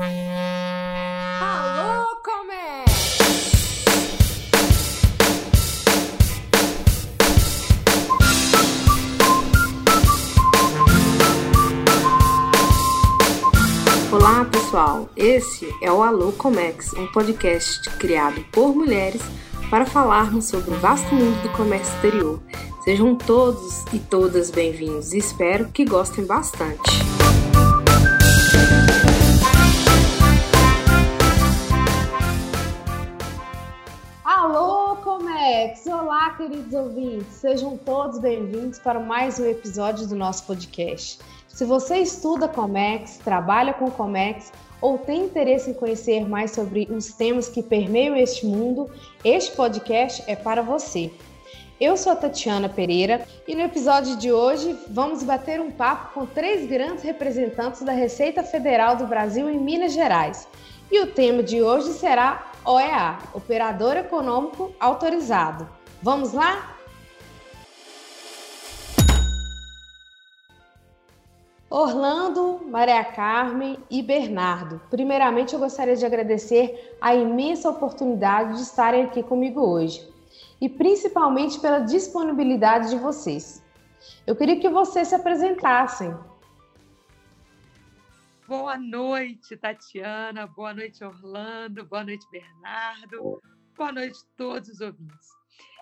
[0.00, 0.14] Alô,
[2.22, 2.84] Comé!
[14.12, 15.08] Olá, pessoal.
[15.16, 19.20] Esse é o Alô Comex, um podcast criado por mulheres
[19.68, 22.40] para falarmos sobre o vasto mundo do comércio exterior.
[22.84, 27.07] Sejam todos e todas bem-vindos e espero que gostem bastante.
[36.38, 37.32] Queridos ouvintes!
[37.32, 41.18] Sejam todos bem-vindos para mais um episódio do nosso podcast.
[41.48, 47.12] Se você estuda Comex, trabalha com Comex ou tem interesse em conhecer mais sobre os
[47.12, 48.88] temas que permeiam este mundo,
[49.24, 51.10] este podcast é para você.
[51.80, 56.24] Eu sou a Tatiana Pereira e no episódio de hoje vamos bater um papo com
[56.24, 60.46] três grandes representantes da Receita Federal do Brasil em Minas Gerais.
[60.88, 65.77] E o tema de hoje será OEA, Operador Econômico Autorizado.
[66.02, 66.76] Vamos lá?
[71.70, 74.80] Orlando, Maria Carmen e Bernardo.
[74.88, 80.08] Primeiramente, eu gostaria de agradecer a imensa oportunidade de estarem aqui comigo hoje
[80.60, 83.62] e principalmente pela disponibilidade de vocês.
[84.26, 86.16] Eu queria que vocês se apresentassem.
[88.46, 90.46] Boa noite, Tatiana.
[90.46, 91.84] Boa noite, Orlando.
[91.84, 93.42] Boa noite, Bernardo.
[93.76, 95.37] Boa noite a todos os ouvintes.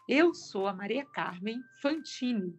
[0.08, 2.56] Eu sou a Maria Carmen Fantini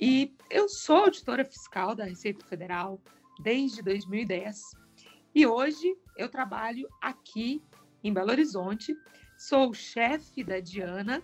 [0.00, 3.00] e eu sou auditora fiscal da Receita Federal
[3.40, 4.60] desde 2010
[5.34, 7.62] e hoje eu trabalho aqui
[8.04, 8.96] em Belo Horizonte
[9.42, 11.20] Sou chefe da Diana,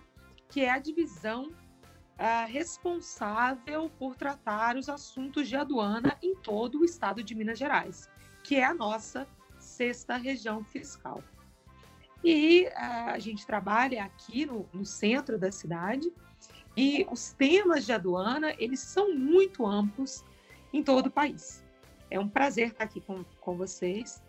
[0.49, 6.83] que é a divisão uh, responsável por tratar os assuntos de aduana em todo o
[6.83, 8.09] estado de Minas Gerais,
[8.43, 9.25] que é a nossa
[9.57, 11.23] sexta região fiscal.
[12.23, 16.11] E a gente trabalha aqui no, no centro da cidade
[16.75, 20.23] e os temas de aduana, eles são muito amplos
[20.73, 21.63] em todo o país.
[22.11, 24.21] É um prazer estar aqui com, com vocês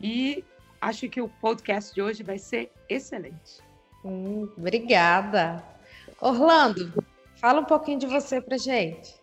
[0.00, 0.44] e
[0.80, 3.60] Acho que o podcast de hoje vai ser excelente.
[4.04, 5.62] Hum, obrigada.
[6.20, 6.92] Orlando,
[7.36, 9.20] fala um pouquinho de você para gente.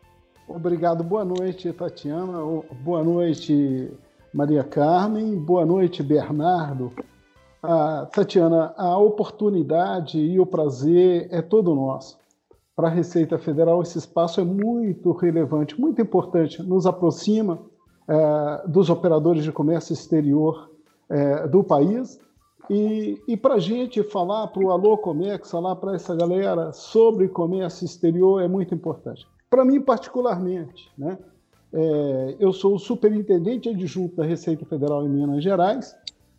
[0.47, 1.01] Obrigado.
[1.03, 2.40] Boa noite, Tatiana.
[2.81, 3.90] Boa noite,
[4.34, 5.38] Maria Carmen.
[5.38, 6.94] Boa noite, Bernardo.
[7.68, 12.18] Ah, Tatiana, a oportunidade e o prazer é todo nosso.
[12.76, 16.62] Para a Receita Federal, esse espaço é muito relevante, muito importante.
[16.62, 17.59] Nos aproxima
[18.08, 20.70] eh, dos operadores de comércio exterior
[21.09, 22.20] é, do país.
[22.70, 27.28] E, e para a gente falar para o Alô Comex, falar para essa galera sobre
[27.28, 29.28] comércio exterior é muito importante.
[29.50, 31.18] Para mim, particularmente, né?
[31.72, 35.96] É, eu sou o superintendente adjunto da Receita Federal em Minas Gerais.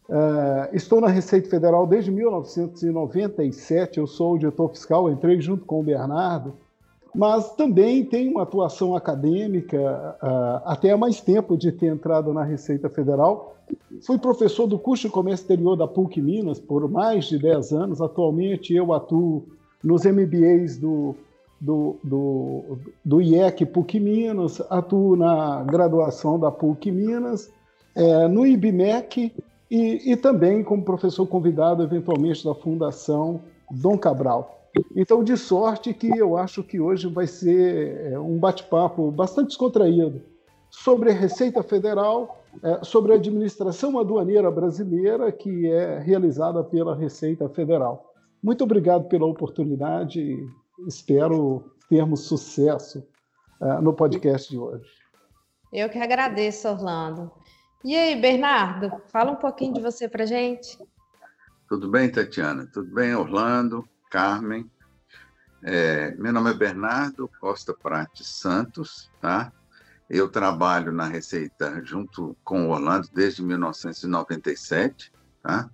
[0.08, 3.98] É, estou na Receita Federal desde 1997.
[3.98, 6.54] Eu sou auditor fiscal, entrei junto com o Bernardo
[7.16, 9.78] mas também tem uma atuação acadêmica
[10.22, 13.56] uh, até há mais tempo de ter entrado na Receita Federal.
[14.02, 18.02] Fui professor do curso de comércio exterior da PUC Minas por mais de 10 anos.
[18.02, 19.46] Atualmente eu atuo
[19.82, 21.14] nos MBAs do,
[21.58, 27.50] do, do, do IEC PUC Minas, atuo na graduação da PUC Minas,
[27.94, 29.32] é, no IBMEC
[29.70, 33.40] e, e também como professor convidado eventualmente da Fundação
[33.70, 34.56] Dom Cabral.
[34.94, 40.22] Então, de sorte que eu acho que hoje vai ser é, um bate-papo bastante descontraído
[40.70, 47.48] sobre a Receita Federal, é, sobre a administração aduaneira brasileira, que é realizada pela Receita
[47.48, 48.12] Federal.
[48.42, 50.46] Muito obrigado pela oportunidade e
[50.86, 53.02] espero termos sucesso
[53.62, 54.90] é, no podcast de hoje.
[55.72, 57.30] Eu que agradeço, Orlando.
[57.86, 60.76] E aí, Bernardo, fala um pouquinho de você para gente.
[61.68, 62.66] Tudo bem, Tatiana?
[62.66, 63.88] Tudo bem, Orlando?
[64.10, 64.68] Carmen.
[65.62, 69.52] É, meu nome é Bernardo Costa Prates Santos, tá?
[70.10, 75.70] Eu trabalho na Receita junto com o Orlando desde 1997, tá?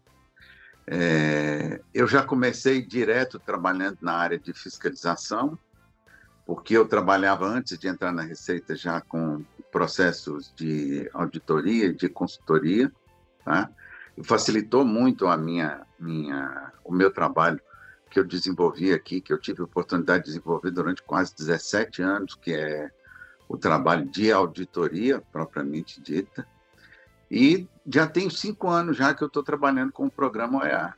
[0.86, 5.58] É, eu já comecei direto trabalhando na área de fiscalização,
[6.44, 9.42] porque eu trabalhava antes de entrar na Receita já com
[9.72, 12.92] processos de auditoria e de consultoria,
[13.44, 13.70] tá?
[14.22, 17.58] Facilitou muito a minha, minha, o meu trabalho
[18.10, 22.34] que eu desenvolvi aqui, que eu tive a oportunidade de desenvolver durante quase 17 anos,
[22.34, 22.90] que é
[23.48, 26.46] o trabalho de auditoria propriamente dita.
[27.30, 30.94] E já tem cinco anos já que eu estou trabalhando com o programa OEA.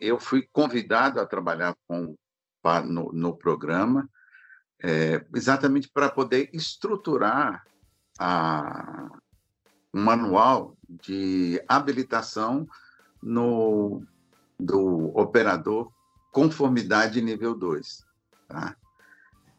[0.00, 2.16] Eu fui convidado a trabalhar com,
[2.84, 4.08] no, no programa
[4.80, 7.66] é, exatamente para poder estruturar
[8.18, 9.10] a,
[9.94, 12.66] um manual de habilitação
[13.22, 14.02] no,
[14.58, 15.92] do operador
[16.32, 18.04] conformidade nível 2.
[18.48, 18.76] Tá?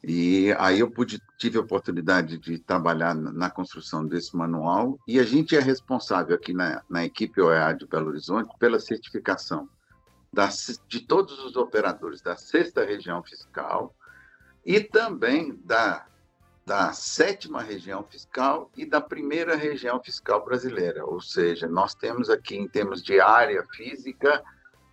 [0.04, 5.24] E aí eu pude, tive a oportunidade de trabalhar na construção desse manual e a
[5.24, 9.68] gente é responsável aqui na, na equipe OEA de Belo Horizonte pela certificação
[10.32, 13.94] das, de todos os operadores da sexta região fiscal
[14.66, 16.06] e também da,
[16.69, 21.04] da sétima região fiscal e da primeira região fiscal brasileira.
[21.04, 24.44] Ou seja, nós temos aqui, em termos de área física,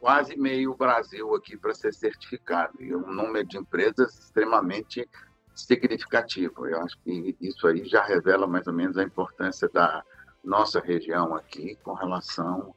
[0.01, 5.07] quase meio Brasil aqui para ser certificado, e um número de empresas extremamente
[5.55, 6.67] significativo.
[6.67, 10.03] Eu acho que isso aí já revela mais ou menos a importância da
[10.43, 12.75] nossa região aqui com relação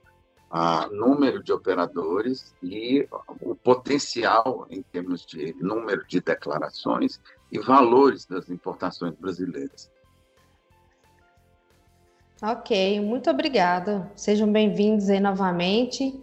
[0.52, 3.08] a número de operadores e
[3.40, 9.90] o potencial em termos de número de declarações e valores das importações brasileiras.
[12.42, 14.10] Ok, muito obrigada.
[14.16, 16.18] Sejam bem-vindos aí novamente.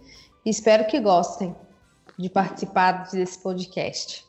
[0.45, 1.55] Espero que gostem
[2.17, 4.26] de participar desse podcast.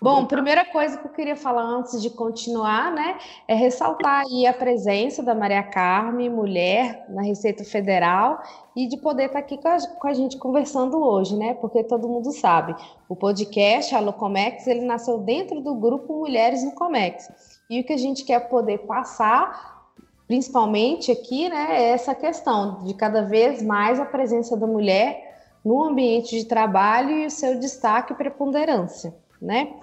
[0.00, 3.16] Bom, primeira coisa que eu queria falar antes de continuar, né,
[3.46, 8.42] é ressaltar aí a presença da Maria Carme, mulher na Receita Federal,
[8.74, 12.08] e de poder estar aqui com a, com a gente conversando hoje, né, porque todo
[12.08, 12.74] mundo sabe,
[13.08, 17.28] o podcast Alô Comex, ele nasceu dentro do grupo Mulheres no Comex,
[17.70, 19.92] e o que a gente quer poder passar,
[20.26, 25.30] principalmente aqui, né, é essa questão de cada vez mais a presença da mulher
[25.64, 29.74] no ambiente de trabalho e o seu destaque e preponderância, né?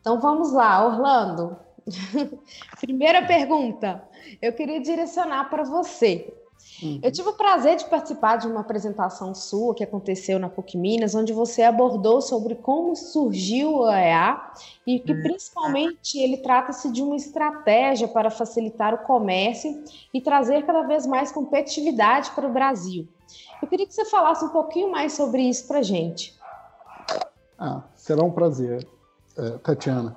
[0.00, 1.56] Então vamos lá, Orlando.
[2.80, 4.02] Primeira pergunta,
[4.42, 6.34] eu queria direcionar para você.
[6.82, 7.00] Uhum.
[7.02, 11.14] Eu tive o prazer de participar de uma apresentação sua que aconteceu na PUC Minas,
[11.14, 14.40] onde você abordou sobre como surgiu o OEA
[14.86, 15.22] e que uhum.
[15.22, 21.32] principalmente ele trata-se de uma estratégia para facilitar o comércio e trazer cada vez mais
[21.32, 23.08] competitividade para o Brasil.
[23.60, 26.38] Eu queria que você falasse um pouquinho mais sobre isso para a gente.
[27.58, 28.88] Ah, será um prazer,
[29.36, 30.16] é, Tatiana.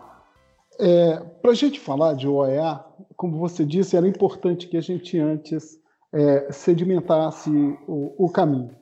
[0.80, 2.80] É, para a gente falar de OEA,
[3.18, 5.78] como você disse, era importante que a gente antes
[6.14, 7.52] é, sedimentasse
[7.86, 8.74] o, o caminho,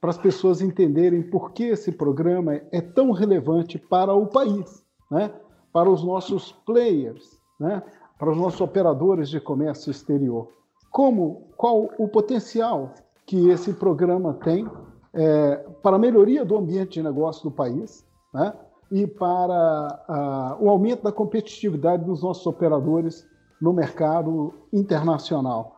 [0.00, 5.32] para as pessoas entenderem por que esse programa é tão relevante para o país, né?
[5.72, 7.82] para os nossos players, né?
[8.20, 10.48] para os nossos operadores de comércio exterior.
[10.92, 12.94] Como, qual o potencial
[13.26, 14.64] que esse programa tem
[15.12, 18.52] é, para a melhoria do ambiente de negócio do país né,
[18.90, 23.26] e para a, o aumento da competitividade dos nossos operadores
[23.60, 25.76] no mercado internacional.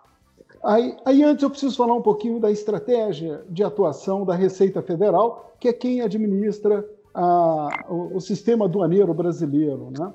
[0.62, 5.54] Aí, aí, antes eu preciso falar um pouquinho da estratégia de atuação da Receita Federal,
[5.58, 9.90] que é quem administra a, o, o, sistema aduaneiro brasileiro.
[9.98, 10.12] Né?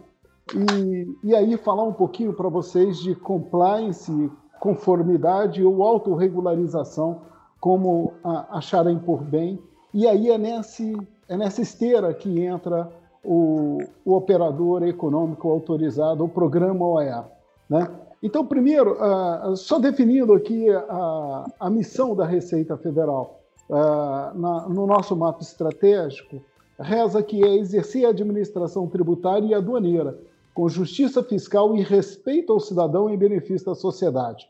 [0.54, 7.22] E, e aí falar um pouquinho para vocês de compliance conformidade ou autorregularização,
[7.60, 8.14] como
[8.50, 9.62] acharem por bem.
[9.94, 10.96] E aí é, nesse,
[11.28, 12.92] é nessa esteira que entra
[13.24, 17.26] o, o operador econômico autorizado, o programa OEA.
[17.70, 17.90] Né?
[18.22, 23.40] Então, primeiro, uh, só definindo aqui a, a, missão da Receita Federal,
[23.70, 26.42] uh, na, no nosso mapa estratégico,
[26.80, 30.18] reza que é exercer a administração tributária e aduaneira,
[30.54, 34.48] com justiça fiscal e respeito ao cidadão em benefício da sociedade.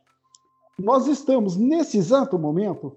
[0.77, 2.95] Nós estamos, nesse exato momento,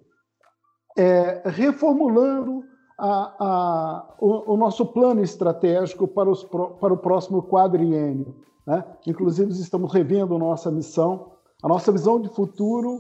[0.97, 2.65] é, reformulando
[2.99, 8.35] a, a, o, o, nosso plano estratégico para, os, para o próximo quadriênio.
[8.67, 8.85] Né?
[9.07, 11.31] Inclusive, estamos revendo nossa missão,
[11.63, 12.97] a nossa visão de futuro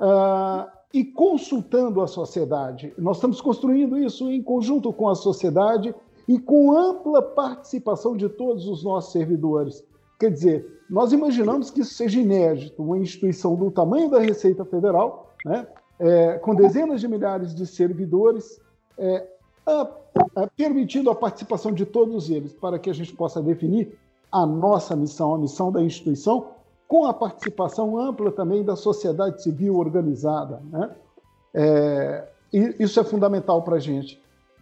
[0.00, 2.92] uh, e consultando a sociedade.
[2.98, 5.94] Nós estamos construindo isso em conjunto com a sociedade
[6.26, 9.84] e com ampla participação de todos os nossos servidores.
[10.18, 15.32] Quer dizer, nós imaginamos que isso seja inédito, uma instituição do tamanho da Receita Federal,
[15.44, 15.66] né,
[16.00, 18.60] é, com dezenas de milhares de servidores,
[18.98, 19.35] é,
[20.56, 23.98] permitindo a participação de todos eles, para que a gente possa definir
[24.30, 26.48] a nossa missão, a missão da instituição,
[26.88, 30.62] com a participação ampla também da sociedade civil organizada.
[30.70, 30.90] Né?
[31.54, 34.20] É, isso é fundamental para a gente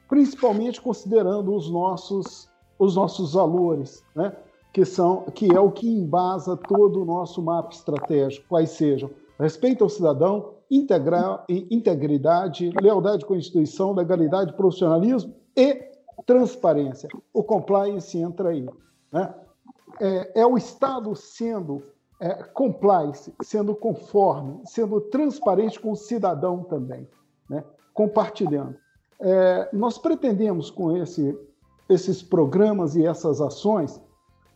[0.08, 4.32] principalmente considerando os nossos, os nossos valores, né?
[4.72, 9.82] que, são, que é o que embasa todo o nosso mapa estratégico, quais sejam respeito
[9.82, 15.90] ao cidadão, integrar, integridade, lealdade com a instituição, legalidade, profissionalismo e
[16.26, 17.08] transparência.
[17.32, 18.68] O compliance entra aí.
[19.12, 19.34] Né?
[20.00, 21.82] É, é o Estado sendo
[22.20, 27.08] é, compliance, sendo conforme, sendo transparente com o cidadão também,
[27.48, 27.62] né?
[27.92, 28.76] compartilhando.
[29.20, 31.38] É, nós pretendemos, com esse,
[31.88, 34.00] esses programas e essas ações,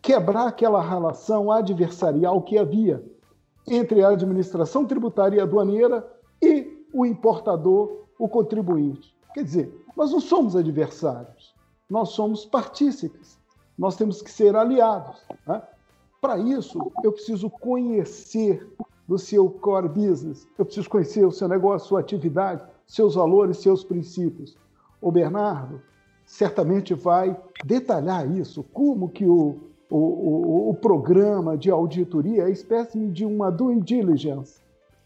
[0.03, 3.05] quebrar aquela relação adversarial que havia
[3.71, 6.07] entre a administração tributária e aduaneira
[6.43, 9.15] e o importador, o contribuinte.
[9.35, 11.55] Quer dizer, nós não somos adversários,
[11.89, 13.39] nós somos partícipes,
[13.77, 15.21] nós temos que ser aliados.
[15.47, 15.63] Né?
[16.21, 18.67] Para isso, eu preciso conhecer
[19.07, 23.85] do seu core business, eu preciso conhecer o seu negócio, sua atividade, seus valores, seus
[23.85, 24.57] princípios.
[25.01, 25.81] O Bernardo
[26.27, 29.61] certamente vai detalhar isso, como que o,
[29.91, 34.61] o, o, o programa de auditoria é espécie de uma due diligence.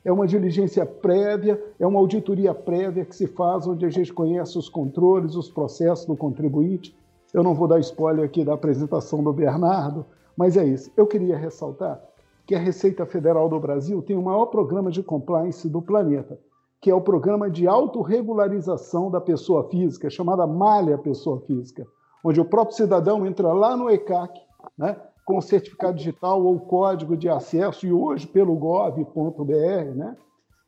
[0.04, 4.58] É uma diligência prévia, é uma auditoria prévia que se faz onde a gente conhece
[4.58, 6.96] os controles, os processos do contribuinte.
[7.32, 10.04] Eu não vou dar spoiler aqui da apresentação do Bernardo,
[10.36, 10.90] mas é isso.
[10.96, 12.02] Eu queria ressaltar
[12.44, 16.38] que a Receita Federal do Brasil tem o maior programa de compliance do planeta,
[16.80, 21.86] que é o programa de autorregularização da pessoa física, chamada Malha Pessoa Física,
[22.24, 24.40] onde o próprio cidadão entra lá no ECAC,
[24.76, 30.16] né, com certificado digital ou código de acesso, e hoje pelo gov.br, né,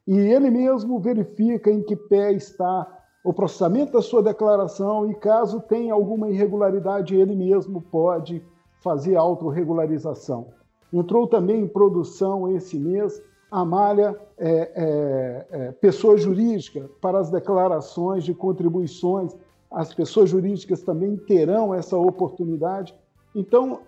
[0.07, 2.87] e ele mesmo verifica em que pé está
[3.25, 8.45] o processamento da sua declaração e, caso tenha alguma irregularidade, ele mesmo pode
[8.83, 10.49] fazer autorregularização.
[10.93, 13.21] Entrou também em produção esse mês
[13.51, 19.33] a malha é, é, é, pessoa jurídica para as declarações de contribuições.
[19.71, 22.95] As pessoas jurídicas também terão essa oportunidade.
[23.35, 23.81] Então,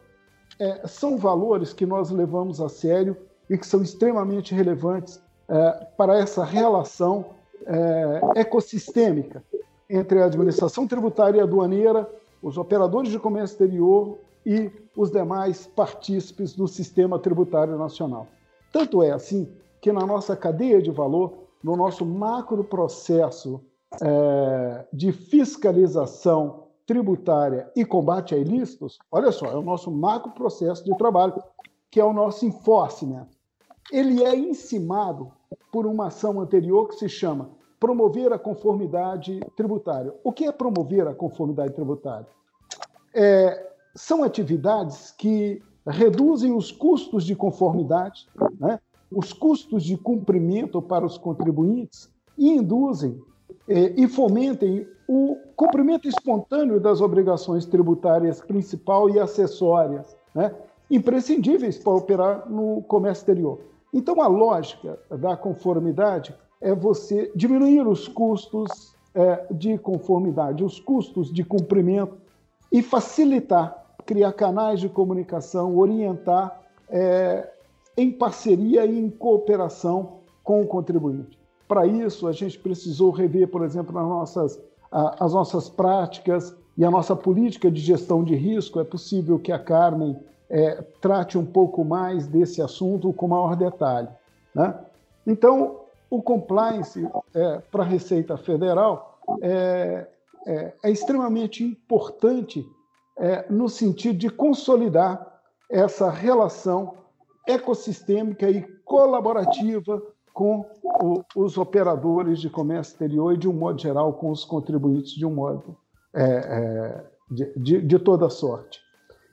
[0.58, 3.16] é, são valores que nós levamos a sério
[3.48, 7.26] e que são extremamente relevantes é, para essa relação
[7.66, 9.42] é, ecossistêmica
[9.88, 12.08] entre a administração tributária e aduaneira,
[12.42, 18.26] os operadores de comércio exterior e os demais partícipes do sistema tributário nacional.
[18.72, 19.48] Tanto é assim
[19.80, 23.60] que na nossa cadeia de valor, no nosso macro processo
[24.02, 30.84] é, de fiscalização tributária e combate a ilícitos, olha só, é o nosso macro processo
[30.84, 31.42] de trabalho,
[31.90, 33.26] que é o nosso enforcement.
[33.92, 35.32] Ele é encimado
[35.72, 40.14] por uma ação anterior que se chama promover a conformidade tributária.
[40.24, 42.26] O que é promover a conformidade tributária?
[43.14, 48.26] É, são atividades que reduzem os custos de conformidade,
[48.58, 48.80] né?
[49.10, 53.20] os custos de cumprimento para os contribuintes e induzem
[53.68, 60.54] e fomentem o cumprimento espontâneo das obrigações tributárias principal e acessórias, né?
[60.90, 63.60] imprescindíveis para operar no comércio exterior.
[63.92, 71.32] Então, a lógica da conformidade é você diminuir os custos eh, de conformidade, os custos
[71.32, 72.16] de cumprimento
[72.72, 77.50] e facilitar criar canais de comunicação, orientar é,
[77.96, 81.35] em parceria e em cooperação com o contribuinte.
[81.68, 86.90] Para isso, a gente precisou rever, por exemplo, as nossas, as nossas práticas e a
[86.90, 88.80] nossa política de gestão de risco.
[88.80, 90.16] É possível que a Carmen
[90.48, 94.08] é, trate um pouco mais desse assunto com maior detalhe.
[94.54, 94.78] Né?
[95.26, 100.06] Então, o compliance é, para a Receita Federal é,
[100.46, 102.64] é, é extremamente importante
[103.18, 106.94] é, no sentido de consolidar essa relação
[107.46, 110.00] ecossistêmica e colaborativa
[110.36, 115.12] com o, os operadores de comércio exterior e, de um modo geral, com os contribuintes
[115.12, 115.78] de um modo
[116.12, 118.78] é, é, de, de, de toda sorte.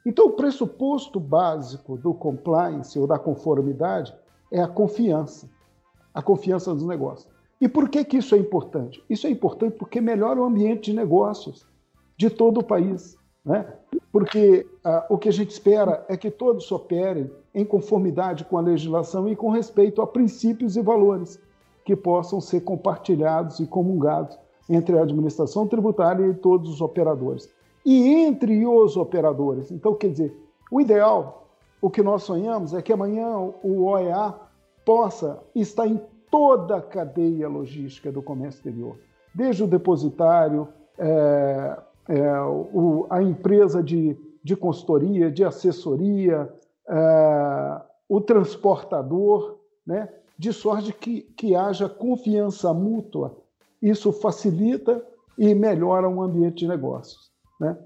[0.06, 4.16] Então, o pressuposto básico do compliance ou da conformidade
[4.50, 5.50] é a confiança,
[6.14, 7.30] a confiança dos negócios.
[7.60, 9.04] E por que, que isso é importante?
[9.10, 11.68] Isso é importante porque melhora o ambiente de negócios
[12.16, 13.18] de todo o país.
[13.46, 13.66] Né?
[14.12, 18.62] Porque ah, o que a gente espera é que todos operem em conformidade com a
[18.62, 21.40] legislação e com respeito a princípios e valores
[21.84, 24.38] que possam ser compartilhados e comungados
[24.70, 27.50] entre a administração tributária e todos os operadores.
[27.86, 29.70] E entre os operadores.
[29.72, 30.34] Então, quer dizer,
[30.72, 31.50] o ideal,
[31.82, 34.34] o que nós sonhamos, é que amanhã o OEA
[34.86, 36.00] possa estar em
[36.32, 38.98] toda a cadeia logística do comércio exterior,
[39.36, 46.52] desde o depositário, é, é, o, a empresa de, de consultoria, de assessoria,
[46.88, 50.10] é, o transportador, né?
[50.38, 53.38] de sorte que, que haja confiança mútua.
[53.82, 55.04] Isso facilita
[55.38, 57.32] e melhora o ambiente de negócios.
[57.60, 57.78] Né?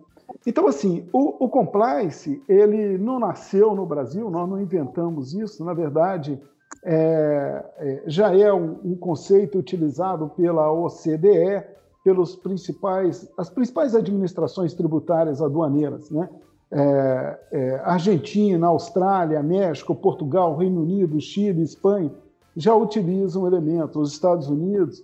[0.45, 5.73] Então, assim, o, o, compliance, ele não nasceu no Brasil, nós não inventamos isso, na
[5.73, 6.41] verdade,
[6.83, 11.63] é, é, já é um, um, conceito utilizado pela OCDE,
[12.07, 16.29] pelos principais, as principais administrações tributárias aduaneiras, né?
[16.71, 22.09] É, é, Argentina, Austrália, México, Portugal, Reino Unido, Chile, Espanha,
[22.55, 23.97] já utilizam elementos.
[23.97, 25.03] Os Estados Unidos,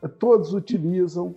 [0.00, 1.34] é, todos utilizam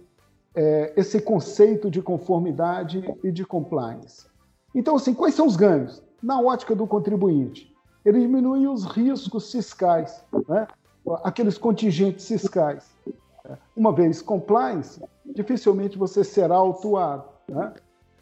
[0.54, 4.28] é, esse conceito de conformidade e de compliance.
[4.76, 6.00] Então, assim, quais são os ganhos?
[6.22, 10.68] Na ótica do contribuinte, ele diminui os riscos fiscais, né?
[11.24, 12.88] aqueles contingentes fiscais.
[13.76, 17.26] Uma vez compliance, dificilmente você será autuado.
[17.48, 17.74] Né?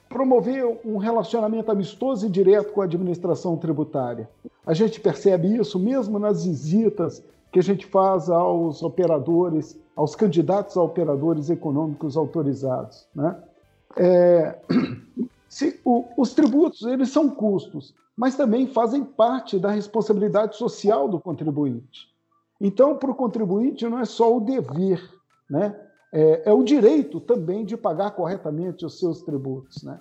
[0.10, 4.30] Promover um relacionamento amistoso e direto com a administração tributária.
[4.66, 10.76] A gente percebe isso mesmo nas visitas que a gente faz aos operadores, aos candidatos
[10.76, 13.08] a operadores econômicos autorizados.
[13.16, 13.36] Né?
[13.96, 14.60] É,
[15.48, 21.20] se, o, os tributos eles são custos, mas também fazem parte da responsabilidade social do
[21.20, 22.14] contribuinte.
[22.60, 25.02] Então, para o contribuinte, não é só o dever,
[25.50, 25.76] né?
[26.16, 29.84] é, é o direito também de pagar corretamente os seus tributos.
[29.84, 30.00] Né?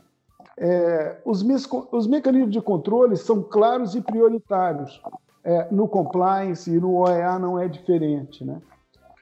[0.57, 1.45] É, os,
[1.91, 5.03] os, mecanismos de controle são claros e prioritários.
[5.43, 8.45] É, no compliance e no OEA não é diferente.
[8.45, 8.63] Né?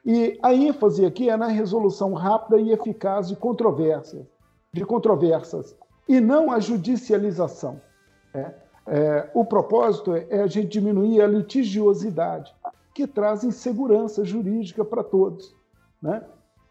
[0.05, 4.27] E a ênfase aqui é na resolução rápida e eficaz de controvérsias,
[4.73, 5.75] de controvérsias
[6.07, 7.81] e não a judicialização.
[8.35, 8.55] Né?
[8.87, 12.55] É, o propósito é a gente diminuir a litigiosidade,
[12.95, 15.55] que traz insegurança jurídica para todos,
[16.03, 16.23] né?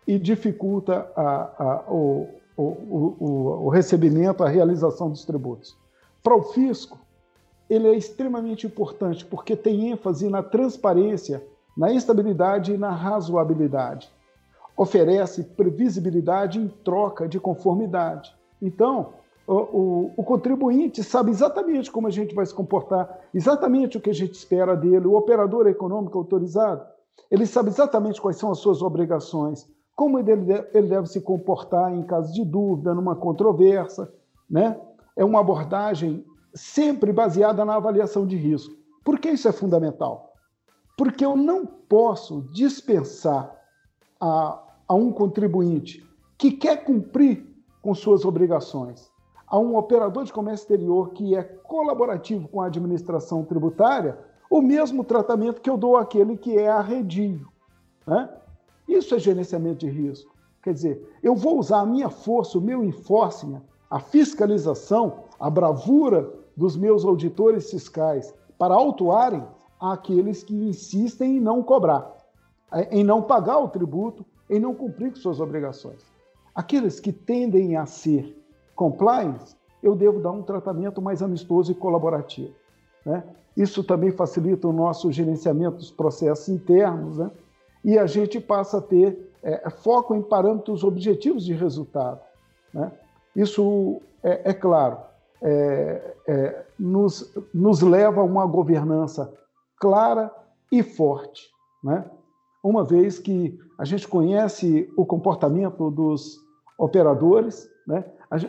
[0.07, 5.77] e dificulta a, a, o, o, o, o recebimento, a realização dos tributos.
[6.23, 6.99] Para o fisco,
[7.69, 11.41] ele é extremamente importante porque tem ênfase na transparência,
[11.77, 14.11] na estabilidade e na razoabilidade.
[14.75, 18.35] Oferece previsibilidade em troca de conformidade.
[18.61, 19.13] Então,
[19.47, 24.09] o, o, o, contribuinte sabe exatamente como a gente vai se comportar, exatamente o que
[24.09, 25.07] a gente espera dele.
[25.07, 26.85] O operador econômico autorizado,
[27.29, 32.33] ele sabe exatamente quais são as suas obrigações, como ele deve, se comportar em caso
[32.33, 34.11] de dúvida, numa controvérsia.
[34.49, 34.79] Né?
[35.15, 38.75] É uma abordagem sempre baseada na avaliação de risco.
[39.03, 40.33] Por que isso é fundamental?
[40.97, 43.55] Porque eu não posso dispensar
[44.19, 46.05] a, a um contribuinte
[46.37, 47.47] que quer cumprir
[47.81, 49.09] com suas obrigações
[49.47, 54.17] a um operador de comércio exterior que é colaborativo com a administração tributária
[54.51, 57.47] o mesmo tratamento que eu dou àquele que é arredio.
[58.05, 58.29] Né?
[58.85, 60.35] Isso é gerenciamento de risco.
[60.61, 66.29] Quer dizer, eu vou usar a minha força, o meu enforcement, a fiscalização, a bravura
[66.55, 69.41] dos meus auditores fiscais para autuarem
[69.79, 72.13] aqueles que insistem em não cobrar,
[72.91, 76.05] em não pagar o tributo, em não cumprir com suas obrigações.
[76.53, 78.37] Aqueles que tendem a ser
[78.75, 82.53] compliance, eu devo dar um tratamento mais amistoso e colaborativo.
[83.05, 83.23] Né?
[83.55, 87.31] Isso também facilita o nosso gerenciamento dos processos internos, né?
[87.83, 92.19] e a gente passa a ter é, foco em parâmetros objetivos de resultado.
[92.73, 92.91] Né?
[93.35, 94.97] Isso, é, é claro,
[95.41, 99.33] é, é, nos, nos leva a uma governança
[99.79, 100.31] clara
[100.71, 101.49] e forte.
[101.83, 102.05] Né?
[102.63, 106.37] Uma vez que a gente conhece o comportamento dos
[106.77, 108.05] operadores, né?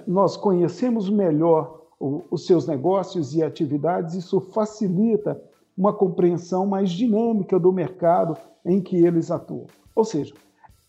[0.06, 1.81] nós conhecemos melhor
[2.30, 5.40] os seus negócios e atividades, isso facilita
[5.76, 9.66] uma compreensão mais dinâmica do mercado em que eles atuam.
[9.94, 10.34] Ou seja,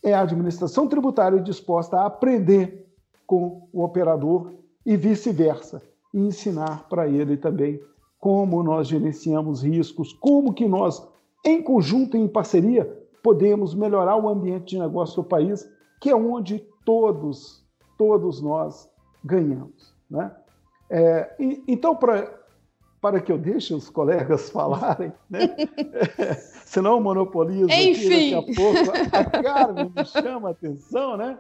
[0.04, 2.88] é a administração tributária disposta a aprender
[3.28, 4.54] com o operador
[4.86, 5.82] e vice-versa,
[6.14, 7.80] e ensinar para ele também
[8.20, 11.06] como nós gerenciamos riscos, como que nós,
[11.46, 12.86] em conjunto e em parceria,
[13.22, 15.70] podemos melhorar o ambiente de negócio do país,
[16.02, 17.64] que é onde todos
[17.98, 18.90] todos nós
[19.24, 19.96] ganhamos.
[20.10, 20.32] Né?
[20.96, 22.32] É, e, então, pra,
[23.02, 25.56] para que eu deixe os colegas falarem, né?
[26.66, 28.36] senão monopolizo Enfim.
[28.36, 31.40] Aqui, daqui a pouco a Carmen me chama a atenção, né?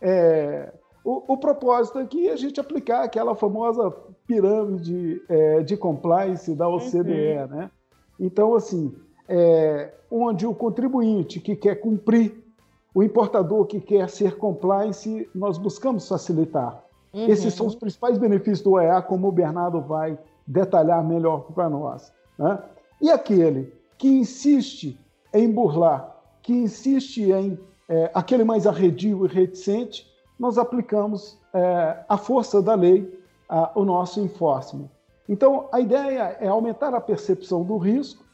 [0.00, 0.72] É,
[1.04, 3.90] o, o, propósito aqui é a gente aplicar aquela famosa
[4.26, 7.46] pirâmide é, de compliance da OCDE, uhum.
[7.48, 7.70] né?
[8.18, 8.94] Então, assim,
[9.28, 12.42] é, onde o contribuinte que quer cumprir
[12.94, 16.82] o importador que quer ser compliance, nós buscamos facilitar.
[17.14, 17.28] Uhum.
[17.28, 22.12] Esses são os principais benefícios do OEA, como o Bernardo vai detalhar melhor para nós.
[22.36, 22.58] Né?
[23.00, 24.98] E aquele que insiste
[25.32, 32.16] em burlar, que insiste em é, aquele mais arredio e reticente, nós aplicamos é, a
[32.16, 34.90] força da lei, a, o nosso enforcement.
[35.28, 38.24] Então, a ideia é aumentar a percepção do risco,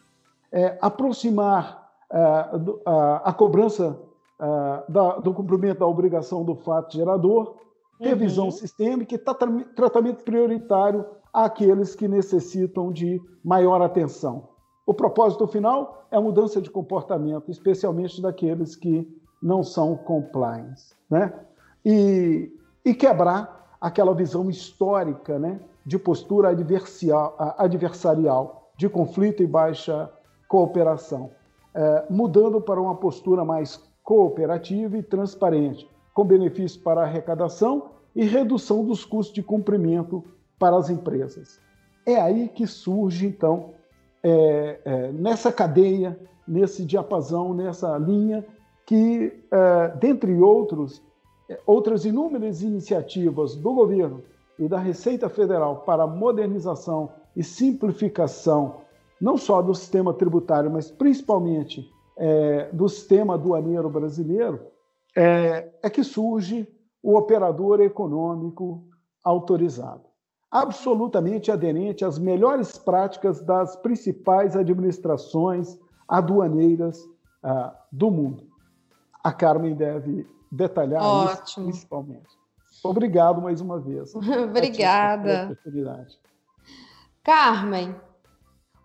[0.50, 2.18] é, aproximar é,
[2.86, 3.96] a, a cobrança
[4.40, 7.56] uh, da, do cumprimento da obrigação do fato gerador,
[8.00, 8.50] revisão uhum.
[8.50, 14.48] sistêmica e tratamento prioritário àqueles que necessitam de maior atenção.
[14.86, 19.06] O propósito final é a mudança de comportamento, especialmente daqueles que
[19.40, 21.32] não são compliance, né?
[21.84, 22.52] E,
[22.84, 26.54] e quebrar aquela visão histórica, né, de postura
[27.56, 30.10] adversarial, de conflito e baixa
[30.48, 31.30] cooperação,
[31.74, 35.88] é, mudando para uma postura mais cooperativa e transparente,
[36.20, 40.22] com benefícios para arrecadação e redução dos custos de cumprimento
[40.58, 41.58] para as empresas.
[42.04, 43.70] É aí que surge, então,
[44.22, 48.44] é, é, nessa cadeia, nesse diapasão, nessa linha,
[48.84, 51.02] que, é, dentre outros,
[51.48, 54.22] é, outras inúmeras iniciativas do governo
[54.58, 58.82] e da Receita Federal para modernização e simplificação,
[59.18, 64.60] não só do sistema tributário, mas principalmente é, do sistema aduaneiro brasileiro,
[65.16, 66.68] é, é que surge
[67.02, 68.84] o operador econômico
[69.24, 70.04] autorizado,
[70.50, 76.98] absolutamente aderente às melhores práticas das principais administrações aduaneiras
[77.42, 78.48] ah, do mundo.
[79.22, 81.34] A Carmen deve detalhar Ótimo.
[81.34, 82.40] isso principalmente.
[82.82, 84.14] Obrigado mais uma vez.
[84.16, 85.58] Obrigada.
[87.22, 87.94] Carmen,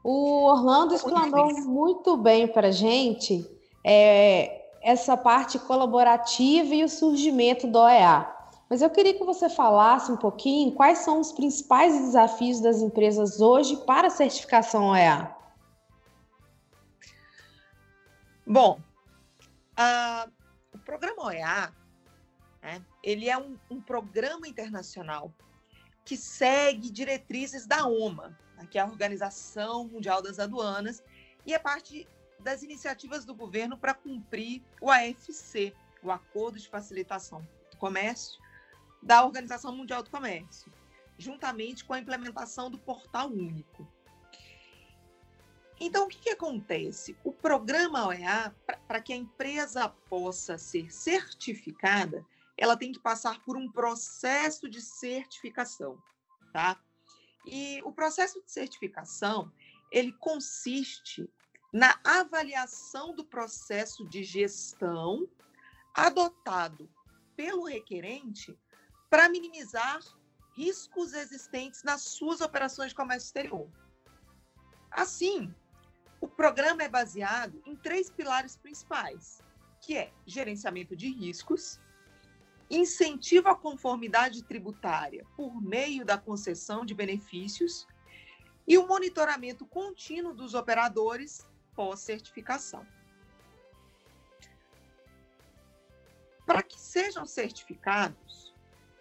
[0.03, 3.49] o Orlando explanou muito bem para a gente
[3.83, 8.31] é, essa parte colaborativa e o surgimento do OEA.
[8.69, 13.41] Mas eu queria que você falasse um pouquinho quais são os principais desafios das empresas
[13.41, 15.35] hoje para a certificação OEA.
[18.45, 18.79] Bom,
[19.79, 20.31] uh,
[20.71, 21.73] o programa OEA
[22.61, 22.83] né?
[23.03, 25.31] Ele é um, um, programa internacional
[26.03, 28.67] que segue diretrizes da OMA, né?
[28.69, 31.03] que é a Organização Mundial das Aduanas,
[31.45, 32.07] e é parte
[32.45, 38.39] das iniciativas do governo para cumprir o AFC, o Acordo de Facilitação do Comércio,
[39.01, 40.71] da Organização Mundial do Comércio,
[41.17, 43.91] juntamente com a implementação do Portal Único.
[45.79, 47.17] Então, o que, que acontece?
[47.23, 48.55] O programa OEA,
[48.87, 52.23] para que a empresa possa ser certificada,
[52.55, 55.97] ela tem que passar por um processo de certificação,
[56.53, 56.79] tá?
[57.43, 59.51] E o processo de certificação,
[59.91, 61.27] ele consiste
[61.75, 65.27] na avaliação do processo de gestão
[65.93, 66.89] adotado
[67.35, 68.57] pelo requerente
[69.09, 69.99] para minimizar
[70.53, 73.69] riscos existentes nas suas operações de comércio exterior.
[74.89, 75.53] Assim,
[76.21, 79.41] o programa é baseado em três pilares principais,
[79.81, 81.77] que é gerenciamento de riscos,
[82.69, 87.85] incentiva a conformidade tributária por meio da concessão de benefícios
[88.65, 92.85] e o monitoramento contínuo dos operadores pós-certificação.
[96.45, 98.53] Para que sejam certificados,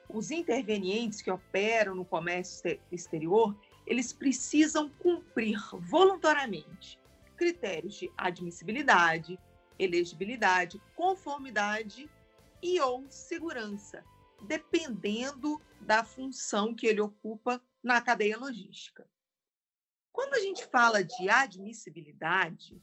[0.09, 3.55] os intervenientes que operam no comércio exterior,
[3.87, 6.99] eles precisam cumprir voluntariamente
[7.37, 9.39] critérios de admissibilidade,
[9.79, 12.09] elegibilidade, conformidade
[12.63, 14.05] e ou segurança,
[14.43, 19.07] dependendo da função que ele ocupa na cadeia logística.
[20.15, 22.81] Quando a gente fala de admissibilidade,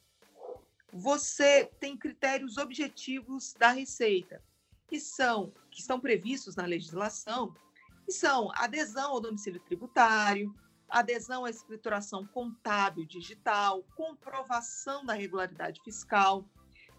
[0.91, 4.43] você tem critérios objetivos da Receita,
[4.85, 7.55] que são que estão previstos na legislação,
[8.03, 10.53] que são adesão ao domicílio tributário,
[10.89, 16.45] adesão à escrituração contábil digital, comprovação da regularidade fiscal,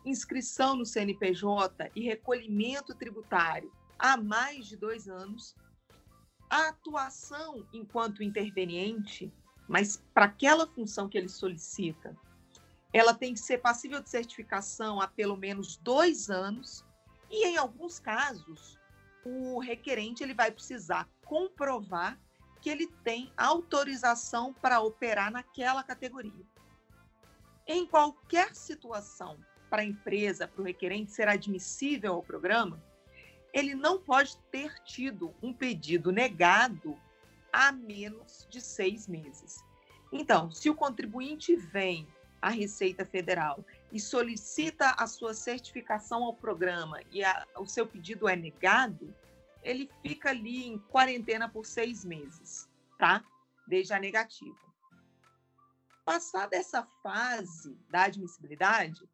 [0.03, 5.55] inscrição no CNPJ e recolhimento tributário há mais de dois anos,
[6.49, 9.31] a atuação enquanto interveniente,
[9.69, 12.17] mas para aquela função que ele solicita,
[12.93, 16.85] ela tem que ser passível de certificação há pelo menos dois anos
[17.31, 18.79] e, em alguns casos,
[19.25, 22.19] o requerente ele vai precisar comprovar
[22.61, 26.47] que ele tem autorização para operar naquela categoria.
[27.67, 29.39] Em qualquer situação
[29.71, 32.83] para a empresa, para o requerente ser admissível ao programa,
[33.53, 36.99] ele não pode ter tido um pedido negado
[37.53, 39.63] há menos de seis meses.
[40.11, 42.09] Então, se o contribuinte vem
[42.41, 48.29] à Receita Federal e solicita a sua certificação ao programa e a, o seu pedido
[48.29, 49.15] é negado,
[49.63, 53.25] ele fica ali em quarentena por seis meses, tá?
[53.67, 54.59] Desde a negativa.
[56.05, 59.09] Passada essa fase da admissibilidade,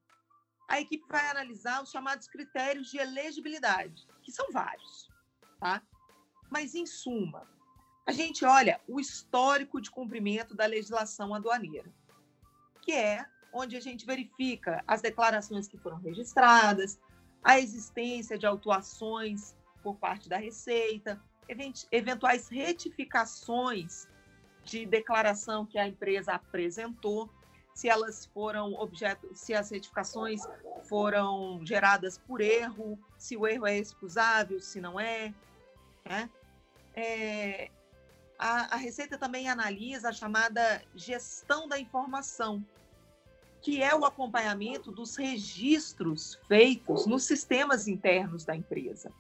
[0.67, 5.09] a equipe vai analisar os chamados critérios de elegibilidade, que são vários,
[5.61, 5.83] tá?
[6.51, 7.47] Mas, em suma,
[8.09, 11.93] a gente olha o histórico de cumprimento da legislação aduaneira,
[12.81, 16.99] que é onde a gente verifica as declarações que foram registradas,
[17.45, 21.21] a existência de autuações por parte da Receita,
[21.93, 24.09] eventuais retificações
[24.65, 27.29] de declaração que a empresa apresentou
[27.75, 30.41] se elas foram objeto, se as retificações
[30.89, 35.35] foram geradas por erro, se o erro é excusável, se não é.
[36.07, 36.31] Né?
[36.99, 37.71] é
[38.39, 42.65] a, a Receita também analisa a chamada gestão da informação,
[43.61, 49.13] que é o acompanhamento dos registros feitos nos sistemas internos da empresa,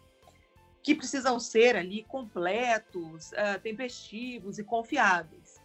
[0.82, 5.60] que precisam ser ali completos, uh, tempestivos e confiáveis.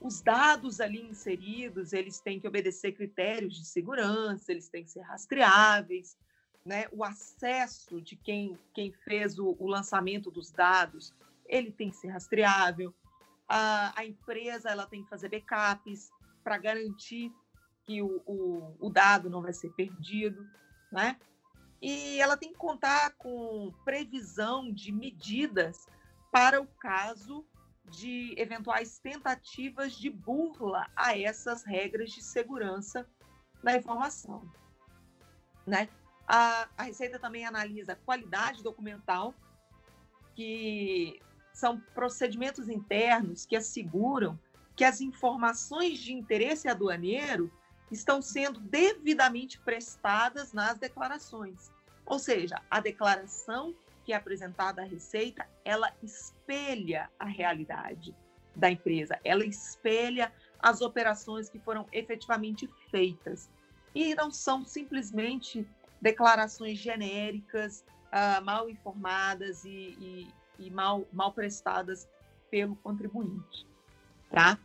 [0.00, 5.00] os dados ali inseridos, eles têm que obedecer critérios de segurança, eles têm que ser
[5.00, 6.14] rastreáveis,
[6.62, 6.86] né?
[6.92, 11.14] O acesso de quem, quem fez o, o lançamento dos dados,
[11.54, 12.92] ele tem que ser rastreável.
[13.48, 16.10] A, a empresa ela tem que fazer backups
[16.42, 17.32] para garantir
[17.84, 20.46] que o, o, o dado não vai ser perdido,
[20.90, 21.18] né?
[21.80, 25.86] E ela tem que contar com previsão de medidas
[26.32, 27.46] para o caso
[27.90, 33.06] de eventuais tentativas de burla a essas regras de segurança
[33.62, 34.50] da informação.
[35.66, 35.88] Né?
[36.26, 39.34] A, a Receita também analisa qualidade documental,
[40.34, 41.20] que
[41.54, 44.38] são procedimentos internos que asseguram
[44.76, 47.50] que as informações de interesse aduaneiro
[47.90, 51.70] estão sendo devidamente prestadas nas declarações.
[52.04, 58.14] Ou seja, a declaração que é apresentada à Receita, ela espelha a realidade
[58.54, 63.48] da empresa, ela espelha as operações que foram efetivamente feitas.
[63.94, 65.66] E não são simplesmente
[66.00, 72.08] declarações genéricas, uh, mal informadas e, e, e, mal, mal prestadas
[72.50, 73.66] pelo contribuinte.
[74.30, 74.58] Tá?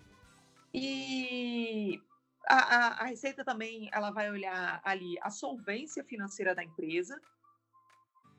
[0.74, 2.02] E
[2.48, 7.20] a, a, a Receita também ela vai olhar ali a solvência financeira da empresa,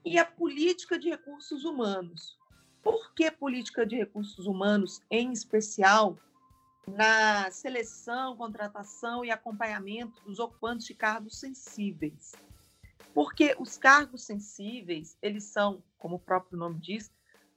[0.04, 2.38] e a política de recursos humanos.
[2.82, 6.18] Por que política de recursos humanos, em especial
[6.86, 12.32] na seleção, contratação e acompanhamento dos ocupantes de cargos sensíveis?
[13.12, 17.12] Porque os cargos sensíveis, eles são, como o próprio nome diz,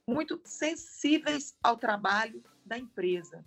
[0.08, 3.44] muito sensíveis ao trabalho da empresa.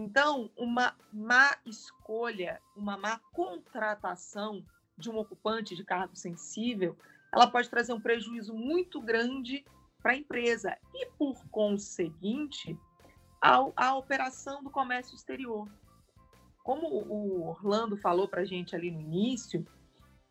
[0.00, 4.64] Então, uma má escolha, uma má contratação
[4.96, 6.96] de um ocupante de cargo sensível
[7.32, 9.64] ela pode trazer um prejuízo muito grande
[10.02, 12.78] para a empresa e, por conseguinte,
[13.40, 15.66] a operação do comércio exterior.
[16.62, 19.66] Como o Orlando falou para a gente ali no início,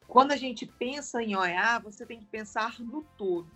[0.07, 3.49] quando a gente pensa em OEA, você tem que pensar no todo.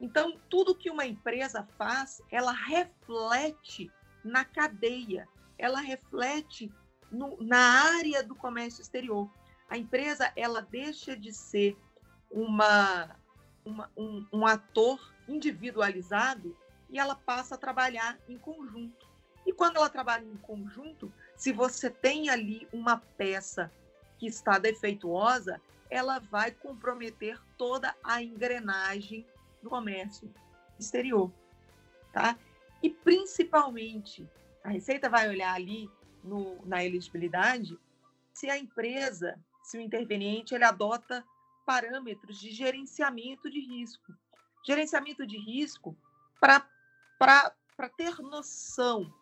[0.00, 3.90] Então, tudo que uma empresa faz, ela reflete
[4.24, 6.72] na cadeia, ela reflete
[7.10, 9.28] no, na área do comércio exterior.
[9.68, 11.76] A empresa, ela deixa de ser
[12.30, 13.16] uma,
[13.64, 16.56] uma um, um ator individualizado
[16.88, 19.06] e ela passa a trabalhar em conjunto.
[19.44, 23.72] E quando ela trabalha em conjunto, se você tem ali uma peça
[24.18, 29.26] que está defeituosa, ela vai comprometer toda a engrenagem
[29.62, 30.32] do comércio
[30.78, 31.32] exterior,
[32.12, 32.38] tá?
[32.82, 34.28] E principalmente,
[34.62, 35.90] a Receita vai olhar ali
[36.22, 37.78] no, na elegibilidade
[38.32, 41.24] se a empresa, se o interveniente, ele adota
[41.66, 44.14] parâmetros de gerenciamento de risco.
[44.64, 45.96] Gerenciamento de risco
[46.40, 46.64] para
[47.96, 49.12] ter noção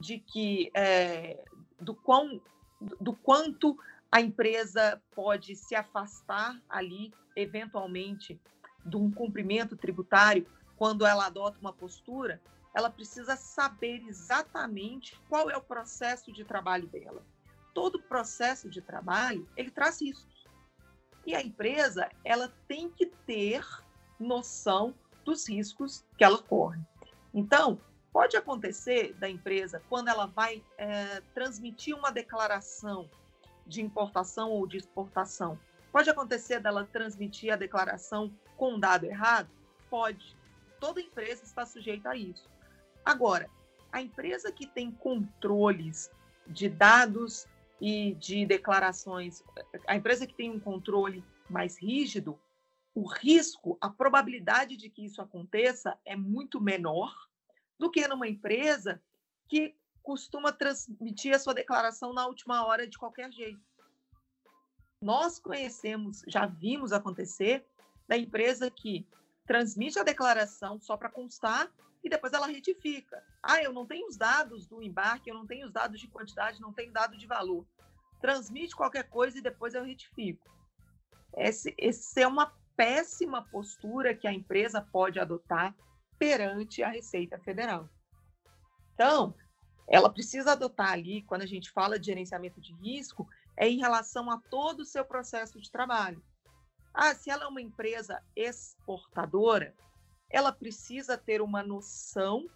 [0.00, 1.44] de que é,
[1.80, 2.40] do, quão,
[2.80, 3.78] do quanto
[4.10, 8.40] a empresa pode se afastar ali, eventualmente,
[8.88, 10.46] de um cumprimento tributário,
[10.76, 12.40] quando ela adota uma postura,
[12.74, 17.22] ela precisa saber exatamente qual é o processo de trabalho dela.
[17.74, 20.46] Todo processo de trabalho, ele traz riscos.
[21.26, 23.64] E a empresa, ela tem que ter
[24.18, 26.80] noção dos riscos que ela corre.
[27.34, 27.80] Então,
[28.12, 33.10] pode acontecer da empresa, quando ela vai é, transmitir uma declaração
[33.66, 35.58] de importação ou de exportação,
[35.92, 39.48] pode acontecer dela transmitir a declaração com um dado errado?
[39.88, 40.36] Pode.
[40.78, 42.50] Toda empresa está sujeita a isso.
[43.04, 43.48] Agora,
[43.90, 46.10] a empresa que tem controles
[46.46, 47.46] de dados
[47.80, 49.42] e de declarações,
[49.86, 52.38] a empresa que tem um controle mais rígido,
[52.94, 57.14] o risco, a probabilidade de que isso aconteça é muito menor
[57.78, 59.00] do que numa empresa
[59.48, 63.60] que costuma transmitir a sua declaração na última hora de qualquer jeito.
[65.00, 67.64] Nós conhecemos, já vimos acontecer
[68.08, 69.06] da empresa que
[69.46, 71.70] transmite a declaração só para constar
[72.02, 73.22] e depois ela retifica.
[73.42, 76.60] Ah, eu não tenho os dados do embarque, eu não tenho os dados de quantidade,
[76.60, 77.66] não tenho dado de valor.
[78.20, 80.48] Transmite qualquer coisa e depois eu retifico.
[81.34, 81.70] Essa
[82.20, 85.74] é uma péssima postura que a empresa pode adotar
[86.18, 87.88] perante a Receita Federal.
[88.94, 89.34] Então,
[89.86, 94.30] ela precisa adotar ali, quando a gente fala de gerenciamento de risco, é em relação
[94.30, 96.22] a todo o seu processo de trabalho.
[97.00, 99.72] Ah, se ela é uma empresa exportadora,
[100.28, 102.50] ela precisa ter uma noção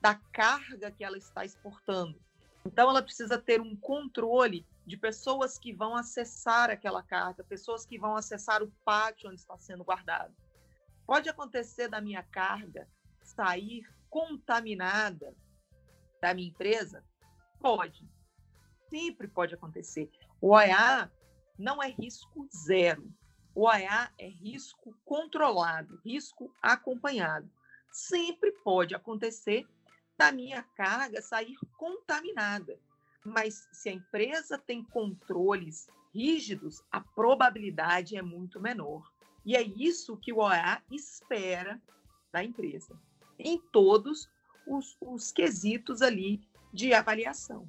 [0.00, 2.16] da carga que ela está exportando.
[2.64, 7.98] Então, ela precisa ter um controle de pessoas que vão acessar aquela carga, pessoas que
[7.98, 10.32] vão acessar o pátio onde está sendo guardado.
[11.04, 12.88] Pode acontecer da minha carga
[13.24, 15.34] sair contaminada
[16.22, 17.04] da minha empresa
[17.58, 18.08] Pode.
[18.88, 20.08] Sempre pode acontecer.
[20.38, 21.10] O OEA
[21.58, 23.10] não é risco zero.
[23.54, 27.48] O OEA é risco controlado, risco acompanhado.
[27.92, 29.66] Sempre pode acontecer
[30.18, 32.78] da minha carga sair contaminada.
[33.24, 39.08] Mas se a empresa tem controles rígidos, a probabilidade é muito menor.
[39.44, 41.80] E é isso que o OEA espera
[42.32, 42.98] da empresa,
[43.38, 44.28] em todos
[44.66, 46.40] os, os quesitos ali
[46.72, 47.68] de avaliação.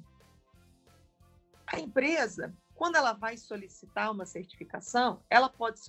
[1.66, 5.80] A empresa, quando ela vai solicitar uma certificação, ela pode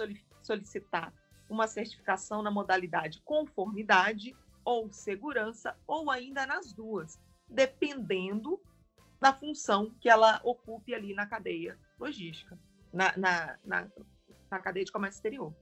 [0.41, 1.13] solicitar
[1.49, 8.59] uma certificação na modalidade conformidade ou segurança, ou ainda nas duas, dependendo
[9.19, 12.59] da função que ela ocupe ali na cadeia logística,
[12.91, 13.87] na, na, na,
[14.51, 15.53] na cadeia de comércio exterior.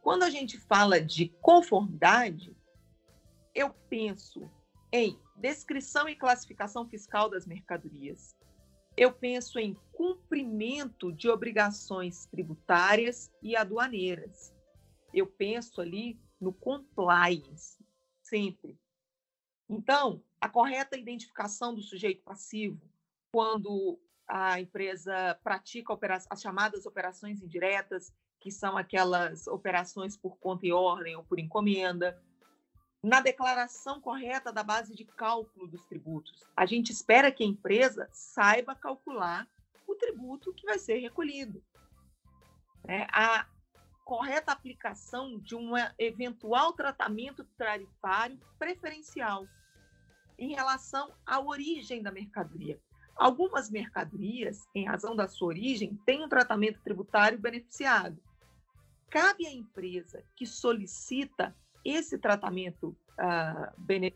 [0.00, 2.56] Quando a gente fala de conformidade,
[3.54, 4.50] eu penso
[4.92, 8.34] em descrição e classificação fiscal das mercadorias.
[8.96, 14.54] Eu penso em cumprimento de obrigações tributárias e aduaneiras.
[15.12, 17.84] Eu penso ali no compliance,
[18.22, 18.78] sempre.
[19.68, 22.80] Então, a correta identificação do sujeito passivo,
[23.32, 25.96] quando a empresa pratica
[26.30, 32.22] as chamadas operações indiretas, que são aquelas operações por conta e ordem ou por encomenda,
[33.04, 36.48] na declaração correta da base de cálculo dos tributos.
[36.56, 39.46] A gente espera que a empresa saiba calcular
[39.86, 41.62] o tributo que vai ser recolhido.
[42.88, 43.46] É, a
[44.06, 49.46] correta aplicação de um eventual tratamento tarifário preferencial
[50.38, 52.80] em relação à origem da mercadoria.
[53.14, 58.18] Algumas mercadorias, em razão da sua origem, têm um tratamento tributário beneficiado.
[59.10, 64.14] Cabe à empresa que solicita esse tratamento uh, bene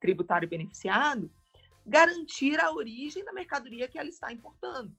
[0.00, 1.30] tributário beneficiado
[1.86, 4.94] garantir a origem da mercadoria que ela está importando,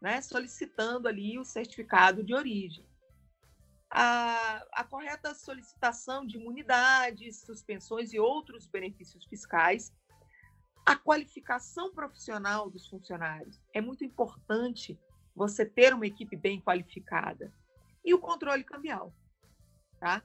[0.00, 0.20] né?
[0.20, 2.86] solicitando ali o certificado de origem.
[3.90, 9.92] A, a, correta solicitação de imunidades, suspensões e outros benefícios fiscais,
[10.86, 13.60] a qualificação profissional dos funcionários.
[13.74, 14.98] É muito importante
[15.34, 17.52] você ter uma equipe bem qualificada.
[18.04, 19.12] E o controle cambial.
[20.00, 20.22] Tá?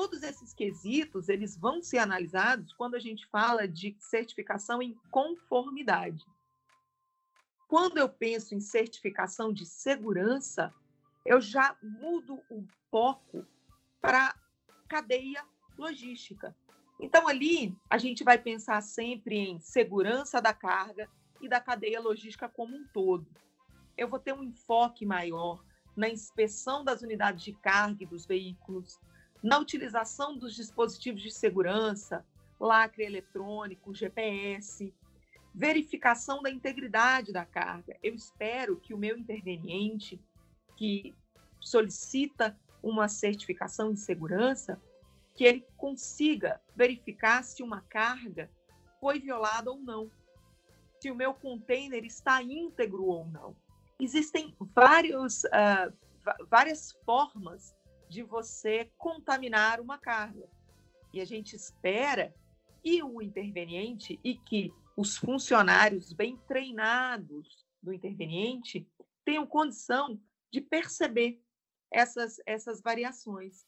[0.00, 6.24] Todos esses quesitos, eles vão ser analisados quando a gente fala de certificação em conformidade.
[7.66, 10.72] Quando eu penso em certificação de segurança,
[11.26, 13.44] eu já mudo o foco
[14.00, 14.36] para
[14.88, 15.44] cadeia
[15.76, 16.54] logística.
[17.00, 22.48] Então, ali, a gente vai pensar sempre em segurança da carga e da cadeia logística
[22.48, 23.26] como um todo.
[23.96, 25.60] Eu vou ter um enfoque maior
[25.96, 29.00] na inspeção das unidades de carga e dos veículos,
[29.42, 32.24] na utilização dos dispositivos de segurança,
[32.58, 34.92] lacre eletrônico, GPS,
[35.54, 37.96] verificação da integridade da carga.
[38.02, 40.20] Eu espero que o meu interveniente,
[40.76, 41.14] que
[41.60, 44.80] solicita uma certificação de segurança,
[45.34, 48.50] que ele consiga verificar se uma carga
[49.00, 50.10] foi violada ou não,
[51.00, 53.56] se o meu container está íntegro ou não.
[54.00, 55.92] Existem vários, uh,
[56.48, 57.74] várias formas
[58.08, 60.48] de você contaminar uma carga.
[61.12, 62.34] E a gente espera
[62.82, 68.88] que o interveniente e que os funcionários bem treinados do interveniente
[69.24, 71.40] tenham condição de perceber
[71.90, 73.66] essas, essas variações.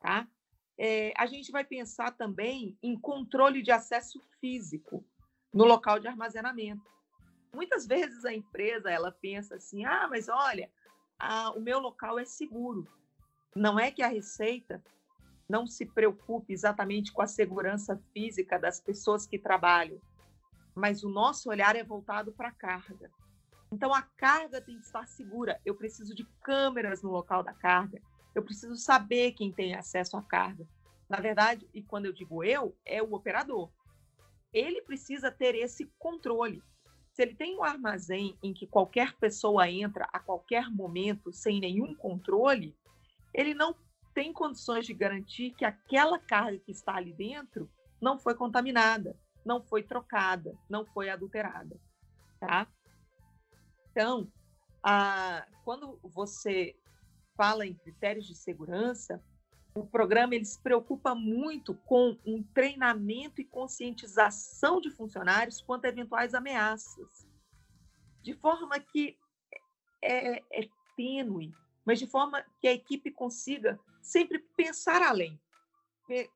[0.00, 0.28] Tá?
[0.76, 5.04] É, a gente vai pensar também em controle de acesso físico
[5.52, 6.84] no local de armazenamento.
[7.52, 10.70] Muitas vezes a empresa ela pensa assim: ah, mas olha,
[11.18, 12.86] a, o meu local é seguro.
[13.54, 14.82] Não é que a Receita
[15.48, 19.98] não se preocupe exatamente com a segurança física das pessoas que trabalham,
[20.74, 23.10] mas o nosso olhar é voltado para a carga.
[23.72, 25.60] Então a carga tem que estar segura.
[25.64, 28.00] Eu preciso de câmeras no local da carga.
[28.34, 30.66] Eu preciso saber quem tem acesso à carga.
[31.08, 33.70] Na verdade, e quando eu digo eu, é o operador.
[34.52, 36.62] Ele precisa ter esse controle.
[37.12, 41.94] Se ele tem um armazém em que qualquer pessoa entra a qualquer momento sem nenhum
[41.94, 42.76] controle,
[43.38, 43.72] ele não
[44.12, 47.70] tem condições de garantir que aquela carga que está ali dentro
[48.00, 51.80] não foi contaminada, não foi trocada, não foi adulterada,
[52.40, 52.66] tá?
[53.92, 54.28] Então,
[54.82, 56.74] a, quando você
[57.36, 59.22] fala em critérios de segurança,
[59.72, 65.88] o programa ele se preocupa muito com um treinamento e conscientização de funcionários quanto a
[65.88, 67.24] eventuais ameaças,
[68.20, 69.16] de forma que
[70.02, 71.54] é, é tênue,
[71.88, 75.40] mas de forma que a equipe consiga sempre pensar além.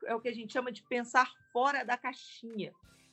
[0.03, 2.73] É o que a gente chama de pensar fora da caixinha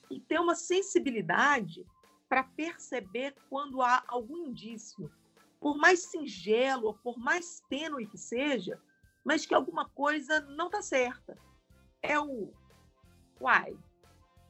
[0.09, 1.85] e ter uma sensibilidade
[2.29, 5.11] para perceber quando há algum indício,
[5.59, 8.81] por mais singelo ou por mais tênue que seja,
[9.21, 11.37] mas que alguma coisa não está certa.
[12.01, 12.53] É o
[13.41, 13.77] uai,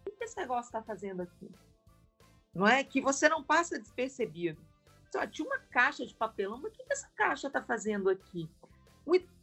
[0.08, 1.50] o que esse negócio está fazendo aqui?
[2.54, 2.84] Não é?
[2.84, 4.64] Que você não passa despercebido.
[5.12, 8.50] Só tinha uma caixa de papelão, mas o que essa caixa está fazendo aqui?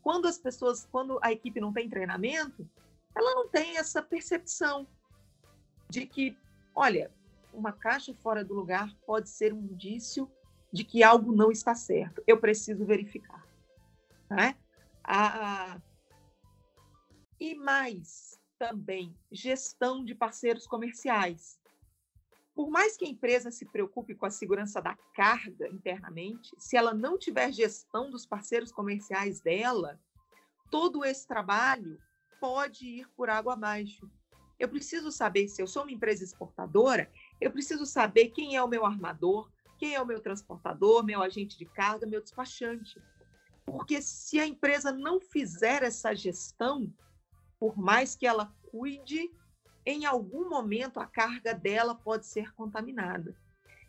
[0.02, 2.68] Quando as pessoas, quando a equipe não tem treinamento,
[3.14, 4.86] ela não tem essa percepção
[5.90, 6.36] de que,
[6.74, 7.10] olha,
[7.52, 10.30] uma caixa fora do lugar pode ser um indício
[10.72, 12.22] de que algo não está certo.
[12.26, 13.44] Eu preciso verificar.
[14.30, 14.54] Né?
[17.40, 21.58] E mais também gestão de parceiros comerciais.
[22.56, 26.94] Por mais que a empresa se preocupe com a segurança da carga internamente, se ela
[26.94, 30.00] não tiver gestão dos parceiros comerciais dela,
[30.70, 32.00] todo esse trabalho
[32.40, 34.10] pode ir por água abaixo.
[34.58, 38.68] Eu preciso saber se eu sou uma empresa exportadora, eu preciso saber quem é o
[38.68, 42.98] meu armador, quem é o meu transportador, meu agente de carga, meu despachante.
[43.66, 46.90] Porque se a empresa não fizer essa gestão,
[47.60, 49.30] por mais que ela cuide,
[49.86, 53.36] em algum momento a carga dela pode ser contaminada.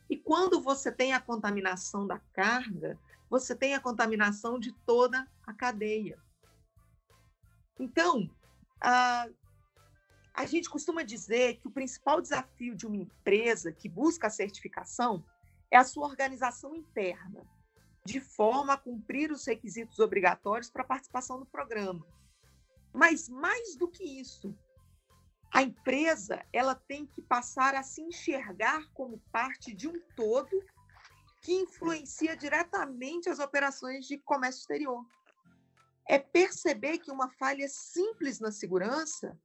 [0.07, 2.97] E quando você tem a contaminação da carga,
[3.29, 6.17] você tem a contaminação de toda a cadeia.
[7.79, 8.29] Então,
[8.79, 9.27] a,
[10.33, 15.25] a gente costuma dizer que o principal desafio de uma empresa que busca a certificação
[15.69, 17.45] é a sua organização interna,
[18.05, 22.05] de forma a cumprir os requisitos obrigatórios para a participação no programa.
[22.93, 24.57] Mas mais do que isso,
[25.51, 30.49] a empresa ela tem que passar a se enxergar como parte de um todo
[31.41, 35.05] que influencia diretamente as operações de comércio exterior.
[36.07, 39.37] É perceber que uma falha simples na segurança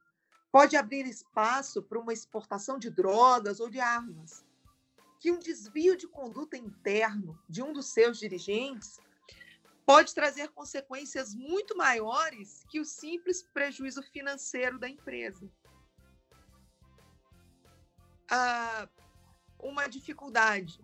[0.51, 4.45] pode abrir espaço para uma exportação de drogas ou de armas.
[5.19, 9.01] Que um desvio de conduta interno de um dos seus dirigentes
[9.87, 15.51] pode trazer consequências muito maiores que o simples prejuízo financeiro da empresa.
[18.35, 18.89] Ah,
[19.59, 20.81] uma dificuldade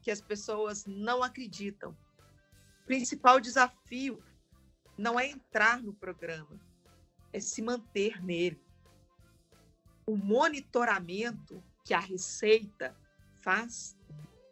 [0.00, 1.90] que as pessoas não acreditam.
[1.90, 4.22] O principal desafio
[4.96, 6.60] não é entrar no programa,
[7.32, 8.64] é se manter nele.
[10.06, 12.96] O monitoramento que a Receita
[13.40, 13.98] faz,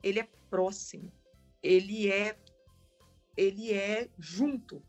[0.02, 1.12] ele é próximo,
[1.62, 2.36] ele é
[3.36, 4.82] ele é junto.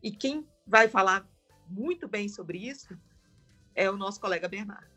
[0.00, 1.28] E quem vai falar
[1.68, 2.96] muito bem sobre isso
[3.74, 4.89] é o nosso colega Bernardo.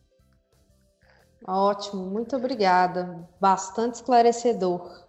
[1.45, 3.27] Ótimo, muito obrigada.
[3.39, 5.03] Bastante esclarecedor.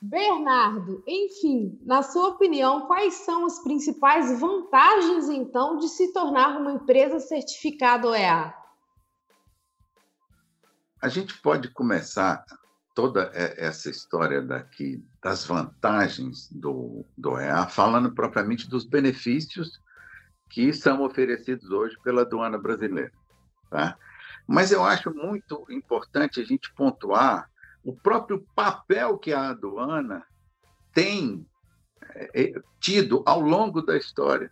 [0.00, 6.72] Bernardo, enfim, na sua opinião, quais são as principais vantagens, então, de se tornar uma
[6.72, 8.54] empresa certificada OEA?
[11.02, 12.44] A gente pode começar
[12.94, 19.80] toda essa história daqui das vantagens do, do OEA falando propriamente dos benefícios
[20.48, 23.12] que são oferecidos hoje pela aduana brasileira.
[23.70, 23.96] Tá?
[24.46, 27.50] Mas eu acho muito importante a gente pontuar
[27.84, 30.24] o próprio papel que a aduana
[30.92, 31.46] tem
[32.34, 34.50] é, tido ao longo da história.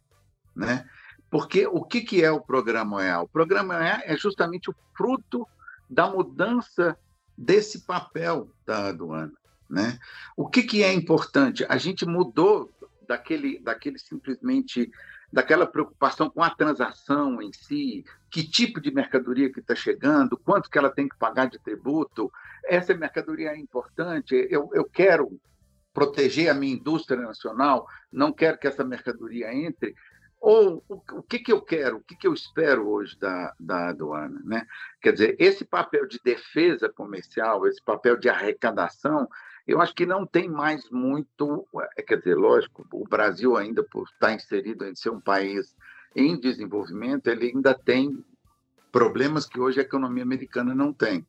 [0.55, 0.89] Né?
[1.31, 3.21] Porque o que, que é o Programa OEA?
[3.21, 5.47] O Programa OEA é justamente o fruto
[5.89, 6.97] da mudança
[7.37, 9.33] desse papel da aduana.
[9.69, 9.99] Né?
[10.37, 11.65] O que, que é importante?
[11.69, 12.73] A gente mudou
[13.09, 14.91] daquele, daquele simplesmente
[15.35, 20.71] daquela preocupação com a transação em si, que tipo de mercadoria que está chegando, quanto
[20.71, 22.31] que ela tem que pagar de tributo,
[22.65, 25.37] essa mercadoria é importante, eu, eu quero
[25.93, 29.97] proteger a minha indústria nacional, não quero que essa mercadoria entre,
[30.41, 33.89] ou o, o que, que eu quero, o que, que eu espero hoje da, da
[33.89, 34.41] aduana.
[34.45, 34.65] Né?
[35.03, 39.29] Quer dizer, esse papel de defesa comercial, esse papel de arrecadação,
[39.67, 44.05] eu acho que não tem mais muito, é, quer dizer, lógico, o Brasil ainda por
[44.05, 45.75] estar inserido em ser um país
[46.15, 48.25] em desenvolvimento, ele ainda tem
[48.93, 51.27] problemas que hoje a economia americana não tem,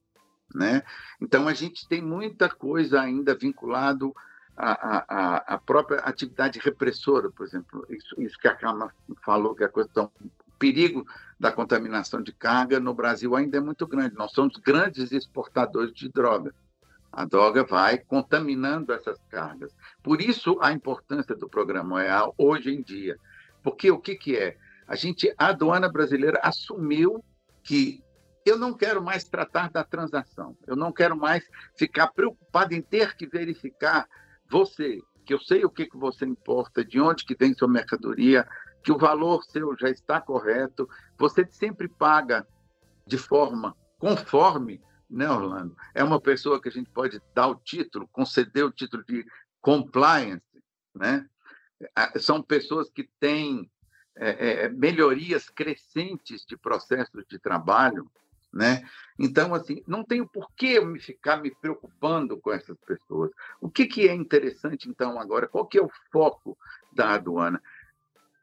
[0.54, 0.84] né?
[1.20, 4.14] Então a gente tem muita coisa ainda vinculado
[4.56, 9.64] à, à, à própria atividade repressora, por exemplo, isso, isso que a Câmara falou que
[9.64, 11.06] a questão o perigo
[11.40, 14.16] da contaminação de carga no Brasil ainda é muito grande.
[14.16, 16.54] Nós somos grandes exportadores de droga.
[17.16, 19.74] A droga vai contaminando essas cargas.
[20.04, 23.18] Por isso a importância do programa OEA hoje em dia.
[23.64, 24.58] Porque o que, que é?
[24.88, 27.24] A gente, a aduana brasileira assumiu
[27.64, 28.04] que
[28.46, 31.44] eu não quero mais tratar da transação, eu não quero mais
[31.76, 34.08] ficar preocupado em ter que verificar
[34.48, 38.48] você, que eu sei o que, que você importa, de onde que vem sua mercadoria,
[38.84, 40.88] que o valor seu já está correto,
[41.18, 42.46] você sempre paga
[43.08, 44.80] de forma conforme,
[45.10, 45.76] né, Orlando?
[45.94, 49.26] É uma pessoa que a gente pode dar o título, conceder o título de
[49.62, 50.44] compliance,
[50.94, 51.28] né?
[52.20, 53.70] São pessoas que têm
[54.16, 58.10] é, é, melhorias crescentes de processos de trabalho,
[58.54, 58.88] né?
[59.20, 63.32] Então, assim, não tenho por que eu me ficar me preocupando com essas pessoas.
[63.60, 65.48] O que, que é interessante, então, agora?
[65.48, 66.58] Qual que é o foco
[66.94, 67.62] da aduana?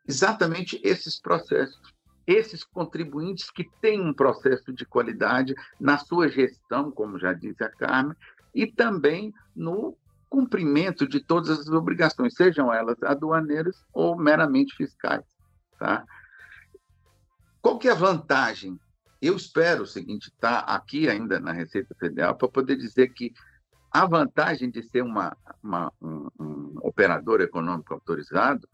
[0.07, 1.81] Exatamente esses processos.
[2.27, 7.71] Esses contribuintes que têm um processo de qualidade na sua gestão, como já disse a
[7.71, 8.17] Carmen,
[8.55, 9.97] e também no
[10.29, 15.25] cumprimento de todas as obrigações, sejam elas aduaneiras ou meramente fiscais.
[15.79, 16.05] Tá?
[17.61, 18.79] Qual que é a vantagem
[19.23, 23.33] eu espero o seguinte, estar tá aqui ainda na Receita Federal para poder dizer que
[23.89, 28.69] a vantagem de ser uma, uma um, um, operador econômico autorizado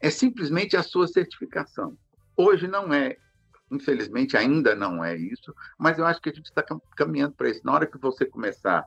[0.00, 1.98] é simplesmente a sua certificação.
[2.40, 3.18] Hoje não é,
[3.70, 6.64] infelizmente ainda não é isso, mas eu acho que a gente está
[6.96, 7.60] caminhando para isso.
[7.62, 8.86] Na hora que você começar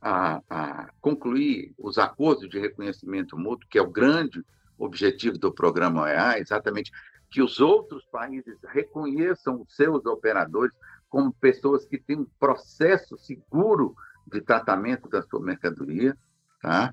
[0.00, 4.42] a, a, concluir os acordos de reconhecimento mútuo, que é o grande
[4.78, 6.90] objetivo do programa OEA, exatamente
[7.30, 10.74] que os outros países reconheçam os seus operadores
[11.10, 13.94] como pessoas que têm um processo seguro
[14.26, 16.16] de tratamento da sua mercadoria,
[16.62, 16.90] tá?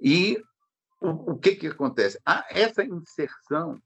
[0.00, 0.42] E
[1.00, 2.18] o, o que que acontece?
[2.26, 3.80] Há essa inserção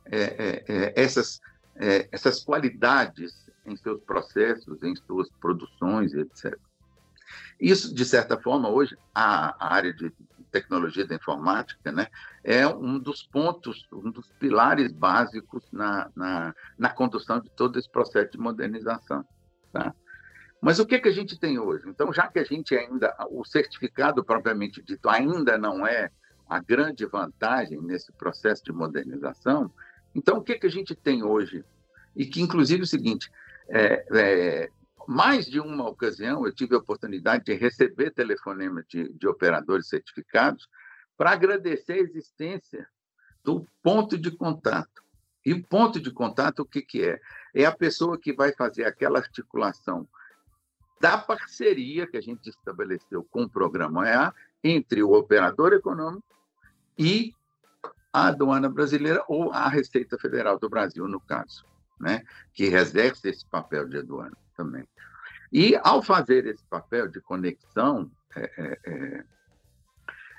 [0.05, 1.41] é, é, é, essas,
[1.75, 6.57] é, essas qualidades em seus processos, em suas produções, etc.
[7.59, 10.11] Isso, de certa forma, hoje, a, área de
[10.51, 12.07] tecnologia da informática né,
[12.43, 17.89] é um dos pontos, um dos pilares básicos na, na, na condução de todo esse
[17.89, 19.25] processo de modernização.
[19.71, 19.93] Tá?
[20.61, 21.89] Mas o que, que a gente tem hoje?
[21.89, 26.09] Então, já que a gente ainda, o certificado propriamente dito ainda não é
[26.47, 29.71] a grande vantagem nesse processo de modernização,
[30.15, 31.65] então o que, que a gente tem hoje?
[32.15, 33.31] E que, inclusive, é o seguinte:
[33.67, 34.69] é, é,
[35.08, 40.68] mais de uma ocasião eu tive a oportunidade de receber telefonema de, de operadores certificados
[41.18, 42.88] para agradecer a existência
[43.43, 45.04] do ponto de contato.
[45.45, 47.20] E o ponto de contato, o que, que é?
[47.54, 50.08] É a pessoa que vai fazer aquela articulação
[51.01, 54.34] da parceria que a gente estabeleceu com o programa EA
[54.64, 56.24] entre o operador econômico
[56.97, 57.34] e
[58.14, 61.66] a aduana brasileira ou a Receita Federal do Brasil, no caso,
[61.99, 62.24] né?
[62.54, 64.88] que exerce esse papel de aduana também.
[65.51, 69.24] E, ao fazer esse papel de conexão, é, é, é,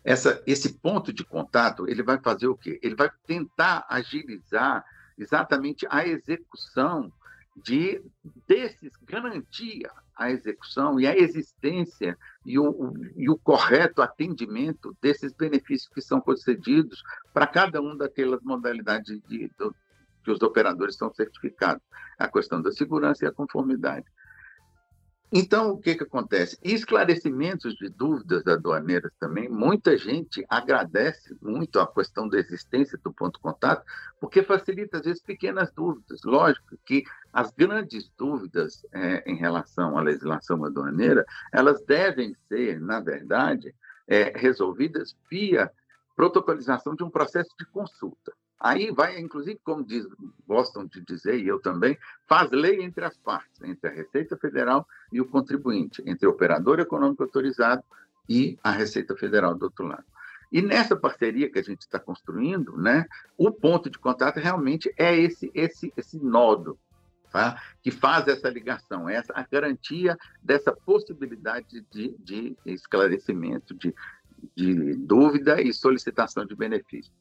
[0.04, 2.78] essa, esse ponto de contato, ele vai fazer o quê?
[2.82, 4.84] Ele vai tentar agilizar
[5.16, 7.12] exatamente a execução
[7.56, 8.02] de
[8.48, 15.92] desses garantir a execução e a existência e o, e o correto atendimento desses benefícios
[15.92, 17.02] que são concedidos
[17.32, 19.50] para cada uma daquelas modalidades de, de,
[20.24, 21.82] que os operadores são certificados.
[22.18, 24.06] A questão da segurança e a conformidade.
[25.36, 26.56] Então, o que, que acontece?
[26.62, 33.34] Esclarecimentos de dúvidas aduaneiras também, muita gente agradece muito a questão da existência do ponto
[33.34, 33.84] de contato,
[34.20, 36.20] porque facilita, às vezes, pequenas dúvidas.
[36.24, 37.02] Lógico que
[37.32, 43.74] as grandes dúvidas é, em relação à legislação aduaneira, elas devem ser, na verdade,
[44.06, 45.68] é, resolvidas via
[46.14, 48.32] protocolização de um processo de consulta.
[48.60, 50.06] Aí vai, inclusive, como diz,
[50.46, 54.86] gostam de dizer, e eu também, faz lei entre as partes, entre a Receita Federal
[55.12, 57.82] e o contribuinte, entre o operador econômico autorizado
[58.28, 60.04] e a Receita Federal do outro lado.
[60.50, 65.14] E nessa parceria que a gente está construindo, né, o ponto de contato realmente é
[65.14, 66.78] esse, esse, esse nodo
[67.34, 67.60] tá?
[67.82, 73.92] que faz essa ligação, essa a garantia dessa possibilidade de, de esclarecimento, de,
[74.54, 77.12] de dúvida e solicitação de benefício.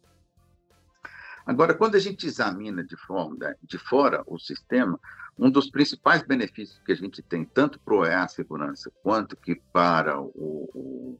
[1.45, 4.99] Agora, quando a gente examina de, forma, de fora o sistema,
[5.37, 9.55] um dos principais benefícios que a gente tem, tanto para o EA Segurança quanto que
[9.73, 10.31] para o,
[10.73, 11.19] o,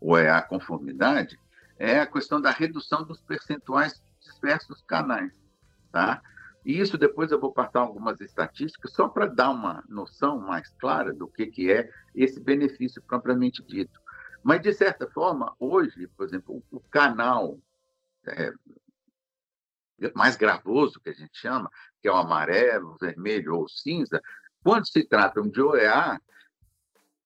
[0.00, 1.38] o EA Conformidade,
[1.78, 5.32] é a questão da redução dos percentuais de diversos canais.
[5.92, 6.22] Tá?
[6.64, 11.12] E isso depois eu vou passar algumas estatísticas, só para dar uma noção mais clara
[11.12, 14.00] do que, que é esse benefício propriamente dito.
[14.42, 17.58] Mas, de certa forma, hoje, por exemplo, o canal
[18.26, 18.52] é,
[20.14, 21.70] mais gravoso, que a gente chama,
[22.00, 24.20] que é o amarelo, vermelho ou cinza,
[24.62, 26.20] quando se tratam de OEA,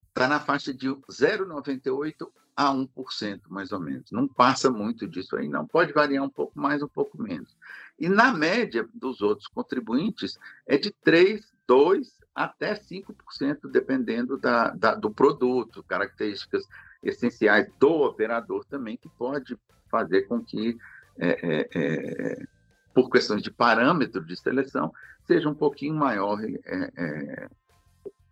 [0.09, 4.11] está na faixa de 0,98% a 1%, mais ou menos.
[4.11, 5.67] Não passa muito disso aí, não.
[5.67, 7.57] Pode variar um pouco mais, um pouco menos.
[7.99, 14.95] E na média dos outros contribuintes é de 3, 2 até 5%, dependendo da, da,
[14.95, 16.67] do produto, características
[17.03, 19.59] essenciais do operador também, que pode
[19.91, 20.77] fazer com que,
[21.19, 22.47] é, é, é,
[22.95, 24.93] por questões de parâmetro de seleção,
[25.27, 27.49] seja um pouquinho maior é, é,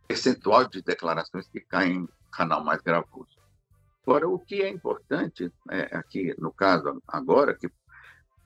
[0.07, 3.39] percentual de declarações que caem em canal mais gravoso.
[4.03, 7.71] Agora, o que é importante é, aqui, no caso agora, que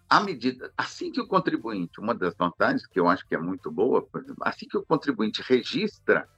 [0.08, 3.70] à medida, assim que o contribuinte, uma das vantagens que eu acho que é muito
[3.70, 6.28] boa, exemplo, assim que o contribuinte registra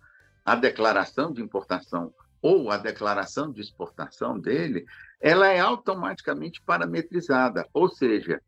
[0.45, 4.87] a declaração de importação ou a declaração de exportação dele,
[5.20, 8.41] ela é automaticamente parametrizada, ou seja,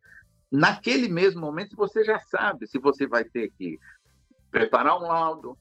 [0.50, 3.78] naquele mesmo momento você já sabe se você vai ter que
[4.50, 5.58] preparar um laudo,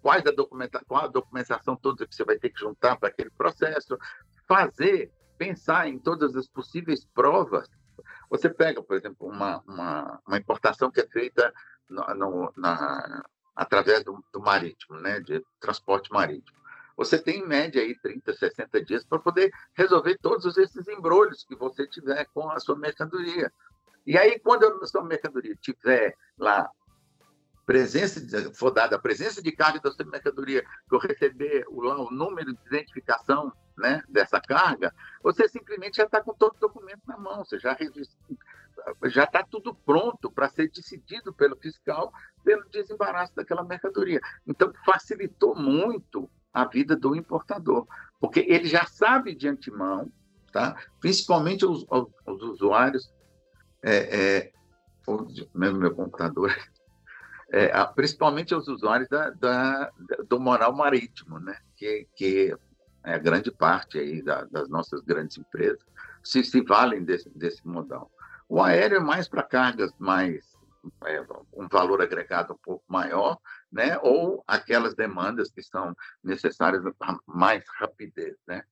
[0.00, 3.30] quais a documentação, qual a documentação toda que você vai ter que juntar para aquele
[3.30, 3.98] processo,
[4.46, 7.68] fazer, pensar em todas as possíveis provas.
[8.28, 11.52] Você pega, por exemplo, uma, uma, uma importação que é feita
[11.88, 13.24] no, no, na,
[13.54, 16.58] através do, do, marítimo, né, de transporte marítimo.
[16.96, 21.56] Você tem, em média, aí, 30, 60 dias para poder resolver todos esses embrulhos que
[21.56, 23.52] você tiver com a sua mercadoria.
[24.06, 26.70] E aí, quando a sua mercadoria tiver lá
[27.66, 28.20] presença
[28.54, 32.52] for dada a presença de carga da sua mercadoria, que eu receber o, o número
[32.52, 34.92] de identificação né, dessa carga,
[35.22, 37.76] você simplesmente já está com todo o documento na mão, você já
[39.04, 44.20] já está tudo pronto para ser decidido pelo fiscal pelo desembaraço daquela mercadoria.
[44.46, 47.86] Então, facilitou muito a vida do importador,
[48.18, 50.10] porque ele já sabe de antemão,
[50.52, 50.76] tá?
[50.98, 53.12] principalmente os, os, os usuários,
[53.82, 54.52] é, é,
[55.54, 56.54] mesmo meu computador
[57.52, 59.90] é, principalmente aos usuários da, da,
[60.28, 61.56] do moral marítimo, né?
[61.76, 62.56] que, que
[63.02, 65.84] é a grande parte aí da, das nossas grandes empresas
[66.22, 68.10] se, se valem desse, desse modal.
[68.48, 70.44] O aéreo é mais para cargas mais
[71.06, 71.20] é,
[71.52, 73.38] um valor agregado um pouco maior,
[73.70, 73.98] né?
[74.02, 76.82] ou aquelas demandas que são necessárias
[77.26, 78.36] mais rapidez.
[78.46, 78.62] Né?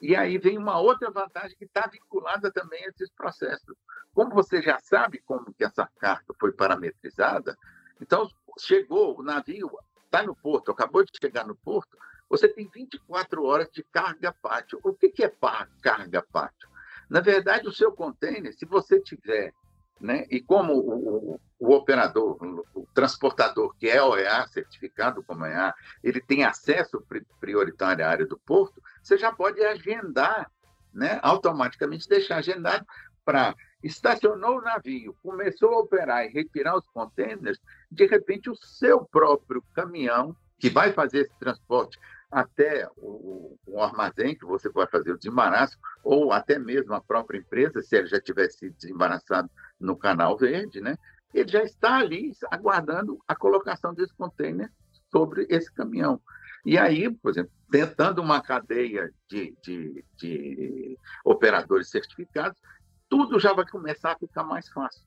[0.00, 3.76] E aí vem uma outra vantagem que está vinculada também a esses processos.
[4.14, 7.56] Como você já sabe como que essa carga foi parametrizada,
[8.00, 8.28] então,
[8.58, 9.70] chegou, o navio
[10.04, 11.96] está no porto, acabou de chegar no porto,
[12.28, 14.80] você tem 24 horas de carga pátio.
[14.82, 15.32] O que, que é
[15.80, 16.68] carga pátio?
[17.08, 19.54] Na verdade, o seu container, se você tiver,
[20.00, 22.36] né, e como o, o, operador,
[22.74, 27.02] o, transportador, que é OEA, certificado como OEA, ele tem acesso
[27.40, 30.50] prioritário à área do porto, você já pode agendar,
[30.92, 32.84] né, automaticamente deixar agendado
[33.24, 37.58] para estacionou o navio, começou a operar e retirar os contêineres,
[37.90, 41.98] de repente o seu próprio caminhão, que vai fazer esse transporte
[42.30, 47.38] até o, o, armazém que você vai fazer o desembaraço, ou até mesmo a própria
[47.38, 50.96] empresa, se ele já tivesse desembaraçado no Canal Verde, né?
[51.34, 54.70] ele já está ali aguardando a colocação desse container
[55.10, 56.20] sobre esse caminhão.
[56.64, 62.60] E aí, por exemplo, tentando uma cadeia de, de, de operadores certificados,
[63.08, 65.04] tudo já vai começar a ficar mais fácil.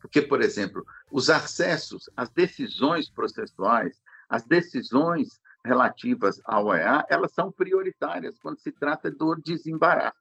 [0.00, 7.50] Porque, por exemplo, os acessos às decisões processuais, as decisões relativas ao OEA, elas são
[7.50, 10.16] prioritárias quando se trata do desembaraço,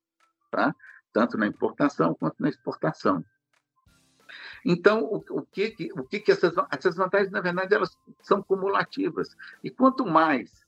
[0.51, 0.75] tá?
[1.13, 3.23] tanto na importação quanto na exportação.
[4.65, 9.35] Então, o, o, que, o que, que essas, essas vantagens, na verdade, elas são cumulativas.
[9.63, 10.65] E quanto mais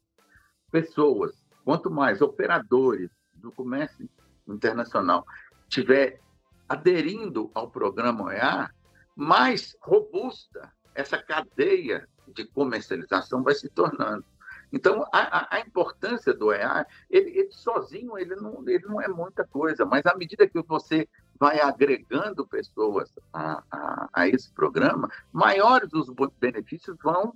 [0.72, 4.10] pessoas, quanto mais operadores do comércio
[4.48, 5.26] internacional
[5.68, 6.20] tiver
[6.68, 8.70] aderindo ao programa OEA,
[9.16, 14.26] mais robusta essa cadeia de comercialização vai se tornando.
[14.72, 19.46] Então, a, a importância do EA, ele, ele, sozinho, ele não, ele não é muita
[19.46, 21.10] coisa, mas à medida que você
[21.42, 26.08] vai agregando pessoas a, a, a esse programa, maiores os
[26.40, 27.36] benefícios vão,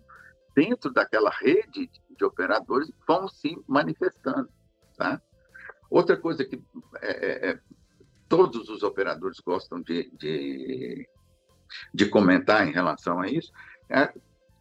[0.56, 4.48] dentro daquela rede de operadores, vão se manifestando.
[4.96, 5.20] Tá?
[5.90, 6.64] Outra coisa que
[7.02, 7.60] é, é, é
[8.30, 11.10] todos os operadores gostam de, de,
[11.92, 13.52] de comentar em relação a isso,
[13.90, 14.14] é,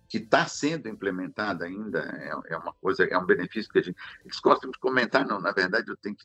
[0.09, 3.99] que está sendo implementada ainda, é, é, uma coisa, é um benefício que a gente,
[4.25, 6.25] eles gostam de comentar, não, na verdade eu tenho que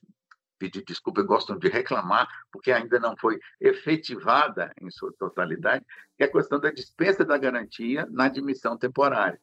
[0.59, 5.85] pedir desculpa, gostam de reclamar, porque ainda não foi efetivada em sua totalidade,
[6.17, 9.39] que é a questão da dispensa da garantia na admissão temporária.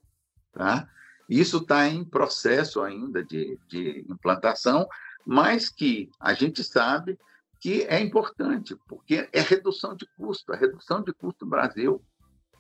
[0.52, 0.88] Tá?
[1.28, 4.86] Isso está em processo ainda de, de implantação,
[5.24, 7.18] mas que a gente sabe
[7.60, 12.00] que é importante, porque é redução de custo, a redução de custo do Brasil.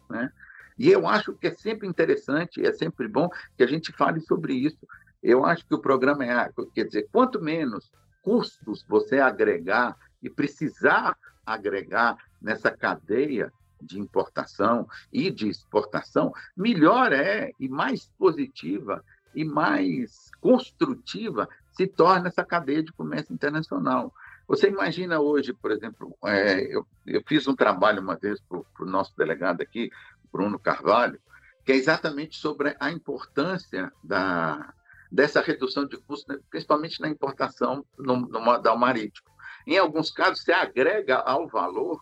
[0.08, 0.32] Né?
[0.78, 4.54] E eu acho que é sempre interessante, é sempre bom que a gente fale sobre
[4.54, 4.78] isso.
[5.22, 7.90] Eu acho que o programa é, quer dizer, quanto menos
[8.26, 11.16] custos você agregar e precisar
[11.46, 20.28] agregar nessa cadeia de importação e de exportação, melhor é e mais positiva e mais
[20.40, 24.12] construtiva se torna essa cadeia de comércio internacional.
[24.48, 28.86] Você imagina hoje, por exemplo, é, eu, eu, fiz um trabalho uma vez para o
[28.86, 29.88] nosso delegado aqui,
[30.32, 31.20] Bruno Carvalho,
[31.64, 34.74] que é exatamente sobre a importância da,
[35.16, 39.30] dessa redução de custos, né, principalmente na importação no, no modal marítimo.
[39.66, 41.98] Em alguns casos, se agrega ao valor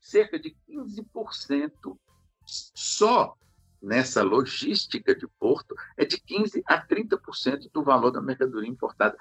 [0.00, 1.98] cerca de 15%
[2.46, 3.36] só
[3.82, 9.14] nessa logística de porto, é de 15% a 30% do valor da mercadoria importada.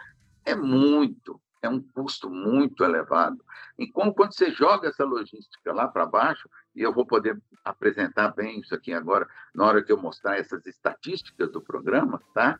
[0.45, 3.43] É muito, é um custo muito elevado.
[3.77, 8.29] E como, quando você joga essa logística lá para baixo, e eu vou poder apresentar
[8.29, 12.57] bem isso aqui agora, na hora que eu mostrar essas estatísticas do programa, tá?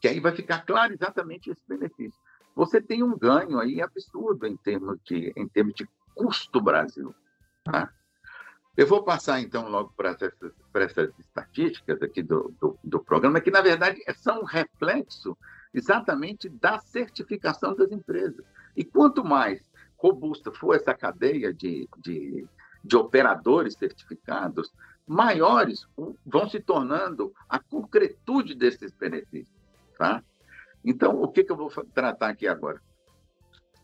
[0.00, 2.18] Que aí vai ficar claro exatamente esse benefício.
[2.54, 7.14] Você tem um ganho aí absurdo em termos de, em termos de custo Brasil.
[7.62, 7.92] Tá?
[8.76, 10.32] Eu vou passar, então, logo para essas,
[10.74, 15.36] essas estatísticas aqui do, do, do, programa, que, na verdade, são um reflexo
[15.72, 18.44] exatamente da certificação das empresas.
[18.76, 19.62] E quanto mais
[19.96, 22.48] robusta for essa cadeia de, de,
[22.82, 24.72] de operadores certificados,
[25.06, 25.86] maiores
[26.24, 29.59] vão se tornando a concretude desses benefícios.
[30.00, 30.24] Tá?
[30.82, 32.80] Então, o que, que eu vou tratar aqui agora?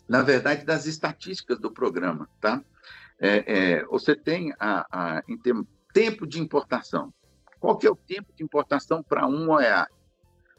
[0.08, 2.26] Na verdade, das estatísticas do programa.
[2.40, 2.64] Tá?
[3.20, 3.44] É,
[3.74, 7.12] é, você tem a, a, em termos, tempo de importação.
[7.60, 9.86] Qual que é o tempo de importação para um OEA?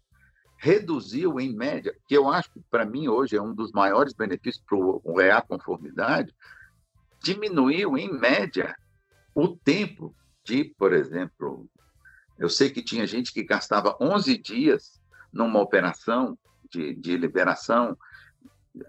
[0.62, 4.64] reduziu em média, que eu acho que para mim hoje é um dos maiores benefícios
[4.64, 6.36] para o EA conformidade,
[7.20, 8.76] diminuiu em média
[9.34, 11.68] o tempo de, por exemplo,
[12.38, 15.02] eu sei que tinha gente que gastava 11 dias
[15.34, 16.38] numa operação
[16.70, 17.98] de, de liberação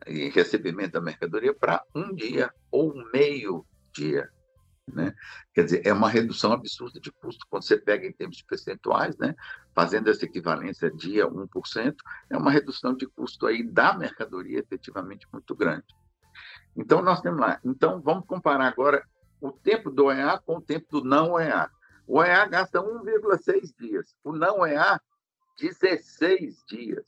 [0.06, 3.64] e recebimento da mercadoria para um dia ou meio
[3.94, 4.28] dia.
[4.86, 5.14] Né?
[5.54, 7.46] Quer dizer, é uma redução absurda de custo.
[7.48, 9.34] Quando você pega em termos percentuais, né?
[9.74, 11.96] Fazendo essa equivalência dia 1%,
[12.30, 15.86] é uma redução de custo aí da mercadoria efetivamente muito grande.
[16.76, 17.58] Então, nós temos lá.
[17.64, 19.06] Então, vamos comparar agora
[19.40, 21.70] o tempo do OEA com o tempo do não OEA.
[22.06, 25.00] O OEA gasta 1,6 dias, o não OEA,
[25.58, 27.04] 16 dias,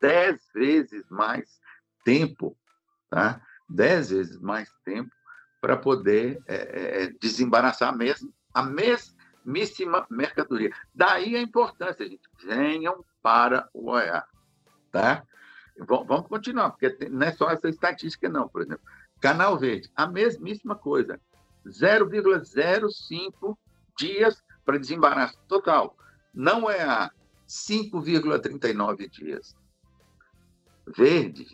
[0.00, 1.60] 10 vezes mais
[2.04, 2.56] tempo,
[3.10, 3.40] tá?
[3.68, 5.10] 10 vezes mais tempo
[5.60, 8.30] para poder é, desembaraçar a, mesma,
[9.46, 10.70] mesmíssima mercadoria.
[10.94, 12.28] Daí a importância, gente.
[12.44, 14.24] Venham para o OEA.
[14.90, 15.24] Tá?
[15.78, 18.84] Vamos continuar, porque não é só essa estatística, não, por exemplo.
[19.20, 21.20] Canal Verde, a mesmíssima coisa.
[21.66, 23.56] 0,05
[23.98, 25.96] dias para desembaraço total.
[26.34, 27.10] Não é a
[27.48, 29.54] 5,39 dias.
[30.96, 31.46] Verde,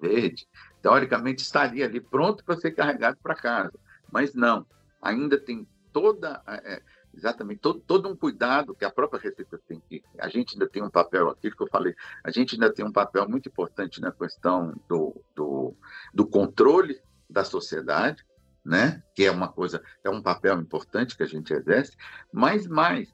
[0.00, 0.48] verde,
[0.82, 3.78] teoricamente estaria ali pronto para ser carregado para casa.
[4.10, 4.66] Mas não,
[5.00, 6.82] ainda tem toda, é, é,
[7.14, 10.02] exatamente, todo, todo um cuidado que a própria Receita tem que.
[10.18, 12.92] A gente ainda tem um papel, aquilo que eu falei, a gente ainda tem um
[12.92, 15.74] papel muito importante na questão do, do,
[16.12, 18.24] do controle da sociedade,
[18.64, 19.02] né?
[19.14, 21.96] que é uma coisa, é um papel importante que a gente exerce,
[22.32, 23.12] mas mais,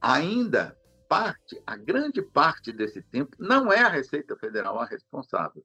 [0.00, 0.76] ainda
[1.08, 5.64] parte, a grande parte desse tempo, não é a Receita Federal a responsável.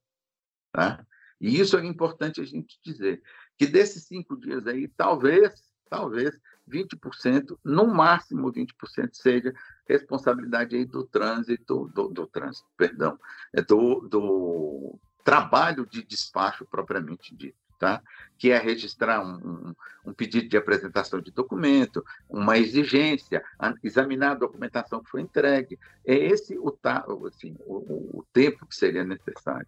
[0.71, 1.05] Tá?
[1.41, 3.21] E isso é importante a gente dizer,
[3.57, 6.37] que desses cinco dias aí, talvez, talvez
[6.69, 9.53] 20%, no máximo 20% seja
[9.87, 13.19] responsabilidade aí do trânsito, do, do trânsito, perdão,
[13.53, 17.57] é do, do trabalho de despacho propriamente dito.
[17.79, 18.01] Tá?
[18.37, 19.75] que é registrar um, um,
[20.07, 23.41] um, pedido de apresentação de documento, uma exigência,
[23.81, 25.79] examinar a documentação que foi entregue.
[26.05, 26.77] É esse o,
[27.25, 29.65] assim, o, o tempo que seria necessário.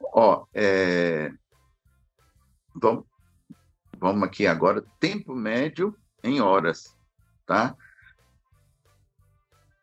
[0.00, 1.32] Ó, é...
[2.74, 3.04] vamos,
[3.98, 6.96] vamos aqui agora, tempo médio em horas,
[7.46, 7.76] tá?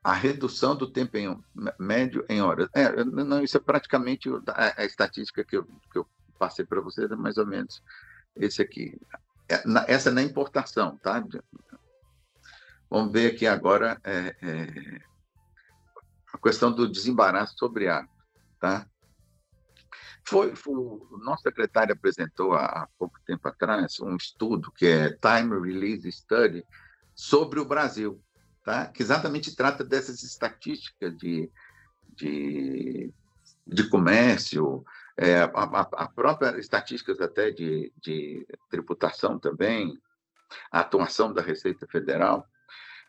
[0.04, 1.38] A redução do tempo em,
[1.80, 2.70] médio em horas.
[2.74, 6.08] É, não, isso é praticamente a, a estatística que eu, que eu,
[6.38, 7.82] passei para vocês é mais ou menos
[8.36, 9.00] esse aqui.
[9.50, 11.24] É, essa na importação, tá?
[12.90, 15.02] Vamos ver aqui agora é, é,
[16.34, 18.10] a questão do desembaraço sobre água,
[18.60, 18.86] tá?
[20.28, 25.60] Foi, foi, o nosso secretário apresentou há, pouco tempo atrás um estudo que é Time
[25.62, 26.66] Release Study
[27.14, 28.20] sobre o Brasil,
[28.64, 28.88] tá?
[28.88, 31.52] que exatamente trata dessas estatísticas de,
[32.16, 33.14] de,
[33.68, 34.84] de comércio,
[35.16, 39.96] é, a, a, própria estatísticas até de, de tributação também,
[40.72, 42.48] a atuação da Receita Federal.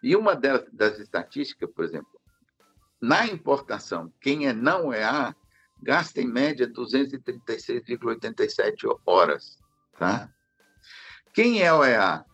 [0.03, 2.21] E uma das, das estatísticas, por exemplo,
[3.01, 5.35] na importação, quem é não EA
[5.87, 9.57] gasta em média 236,87 horas,
[9.97, 10.29] tá?
[11.33, 12.25] Quem é OEA,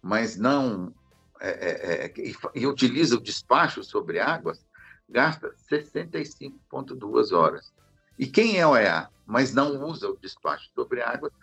[0.00, 0.94] mas não
[1.38, 4.66] é, é, é, e, e utiliza o despacho sobre águas,
[5.06, 7.74] gasta 65,2 horas.
[8.18, 11.34] E quem é OEA, mas não usa o despacho sobre águas,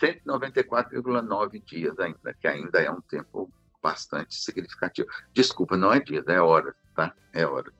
[0.00, 3.52] 194,9 dias ainda, que ainda é um tempo
[3.82, 5.08] bastante significativo.
[5.34, 7.12] Desculpa, não é dias, é horas, tá?
[7.32, 7.74] É horas.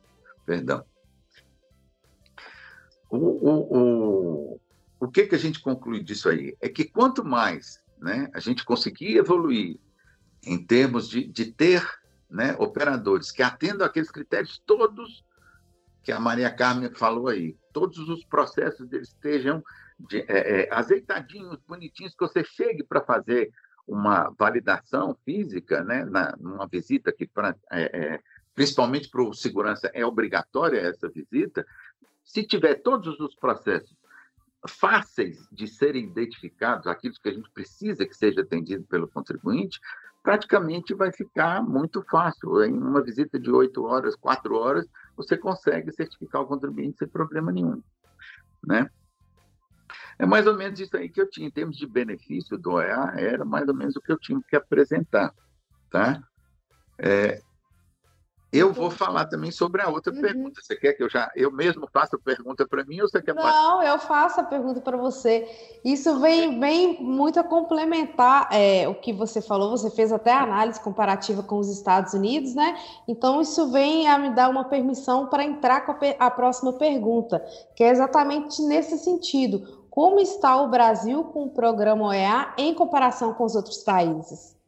[0.44, 0.84] Perdão.
[3.10, 4.60] O, o, o,
[5.00, 6.56] o que, que a gente conclui disso aí?
[6.60, 9.78] É que quanto mais né, a gente conseguir evoluir
[10.44, 11.86] em termos de, de ter
[12.30, 15.24] né, operadores que atendam aqueles critérios todos
[16.02, 19.62] que a Maria Carmen falou aí, todos os processos deles estejam
[19.98, 23.52] de, é, é, azeitadinhos, bonitinhos, que você chegue para fazer
[23.86, 28.20] uma validação física, né, na, numa visita que, pra, é, é
[28.54, 31.66] principalmente para o segurança, é obrigatória essa visita,
[32.30, 33.92] se tiver todos os processos
[34.68, 39.80] fáceis de serem identificados, aqueles que a gente precisa que seja atendido pelo contribuinte,
[40.22, 42.62] praticamente vai ficar muito fácil.
[42.62, 47.50] Em uma visita de oito horas, quatro horas, você consegue certificar o contribuinte sem problema
[47.50, 47.82] nenhum.
[48.64, 48.88] Né?
[50.16, 51.48] É mais ou menos isso aí que eu tinha.
[51.48, 54.54] Em termos de benefício do OEA, era mais ou menos o que eu tinha que
[54.54, 55.34] apresentar.
[55.90, 56.22] Tá?
[56.96, 57.42] É,
[58.52, 60.20] eu vou falar também sobre a outra uhum.
[60.20, 60.60] pergunta.
[60.60, 63.34] Você quer que eu já eu mesmo faça a pergunta para mim ou você quer
[63.34, 65.48] Não, eu faço a pergunta para você.
[65.84, 69.70] Isso vem, vem muito a complementar é, o que você falou.
[69.70, 72.76] Você fez até análise comparativa com os Estados Unidos, né?
[73.06, 77.44] Então isso vem a me dar uma permissão para entrar com a, a próxima pergunta,
[77.76, 79.80] que é exatamente nesse sentido.
[79.88, 84.59] Como está o Brasil com o programa OEA em comparação com os outros países?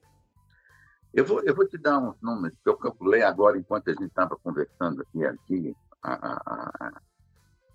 [1.13, 4.07] Eu vou, eu vou te dar uns números que eu calculei agora enquanto a gente
[4.07, 5.25] estava conversando aqui.
[5.25, 6.93] aqui a, a,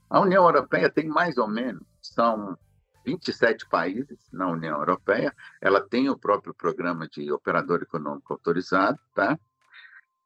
[0.09, 2.57] a, União Europeia tem mais ou menos, são
[3.05, 9.39] 27 países na União Europeia, ela tem o próprio programa de operador econômico autorizado, tá?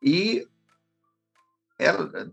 [0.01, 0.47] E
[1.77, 2.31] ela,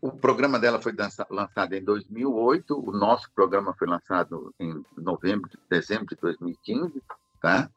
[0.00, 0.92] o programa dela foi
[1.30, 7.02] lançado em 2008, o nosso programa foi lançado em novembro, dezembro de 2015,
[7.40, 7.70] tá?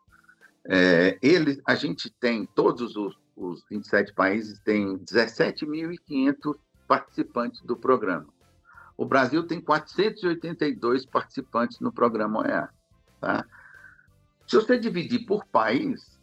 [0.70, 6.56] É, ele, a gente tem, todos os, os 27 países têm 17.500
[6.88, 8.28] participantes do programa.
[8.98, 12.70] O Brasil tem 482 participantes no programa OEA.
[13.22, 13.46] Tá?
[14.48, 16.20] Se você dividir por país,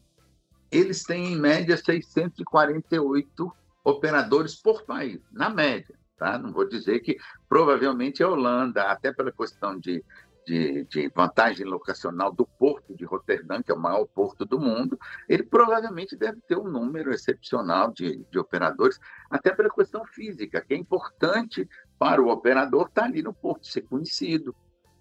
[0.70, 3.52] eles têm em média 648
[3.84, 5.94] operadores por país, na média.
[6.16, 6.36] Tá?
[6.36, 7.16] Não vou dizer que
[7.48, 10.02] provavelmente a Holanda, até pela questão de
[10.46, 14.98] de, de, vantagem locacional do porto de Roterdã, que é o maior porto do mundo,
[15.28, 18.98] ele provavelmente deve ter um número excepcional de, de operadores,
[19.30, 21.68] até pela questão física, que é importante
[21.98, 24.54] para o operador estar ali no porto, ser conhecido.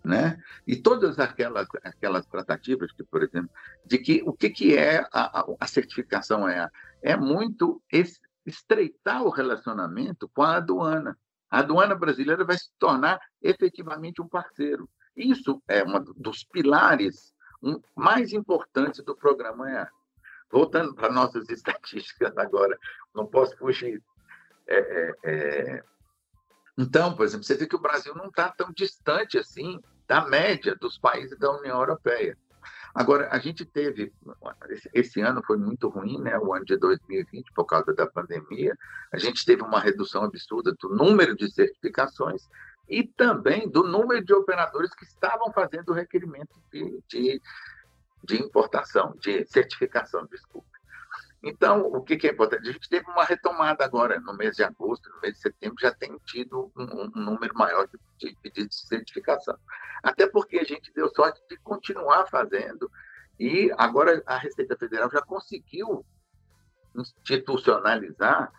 [0.03, 0.37] Né?
[0.67, 3.49] E todas aquelas, aquelas tratativas, que, por exemplo,
[3.85, 6.69] de que o que, que é a, a certificação é?
[7.01, 7.81] É muito
[8.45, 11.17] estreitar o relacionamento com a aduana.
[11.49, 14.89] A aduana brasileira vai se tornar efetivamente um parceiro.
[15.15, 17.33] Isso é um dos pilares
[17.95, 19.89] mais importantes do programa EA.
[20.51, 22.77] Voltando para nossas estatísticas agora,
[23.13, 24.01] não posso fugir.
[24.67, 25.83] É, é, é...
[26.77, 30.75] Então, por exemplo, você vê que o Brasil não está tão distante assim da média
[30.75, 32.37] dos países da União Europeia.
[32.93, 34.13] Agora, a gente teve,
[34.93, 36.37] esse ano foi muito ruim, né?
[36.37, 38.77] o ano de 2020, por causa da pandemia,
[39.11, 42.47] a gente teve uma redução absurda do número de certificações
[42.87, 47.41] e também do número de operadores que estavam fazendo o requerimento de, de,
[48.23, 50.67] de importação, de certificação, desculpa.
[51.45, 52.69] Então, o que, que, é importante?
[52.69, 55.93] A gente teve uma retomada agora, no mês de agosto, no mês de setembro, já
[55.93, 56.83] tem tido um,
[57.17, 57.85] um número maior
[58.17, 59.57] de pedidos de certificação.
[60.01, 62.89] Até porque a gente deu sorte de continuar fazendo,
[63.37, 66.05] e agora a Receita Federal já conseguiu
[66.95, 68.49] institucionalizar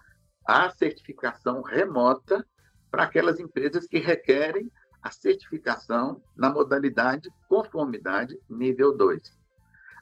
[0.46, 2.46] a certificação remota
[2.94, 4.70] para aquelas empresas que requerem
[5.02, 9.36] a certificação na modalidade conformidade nível 2.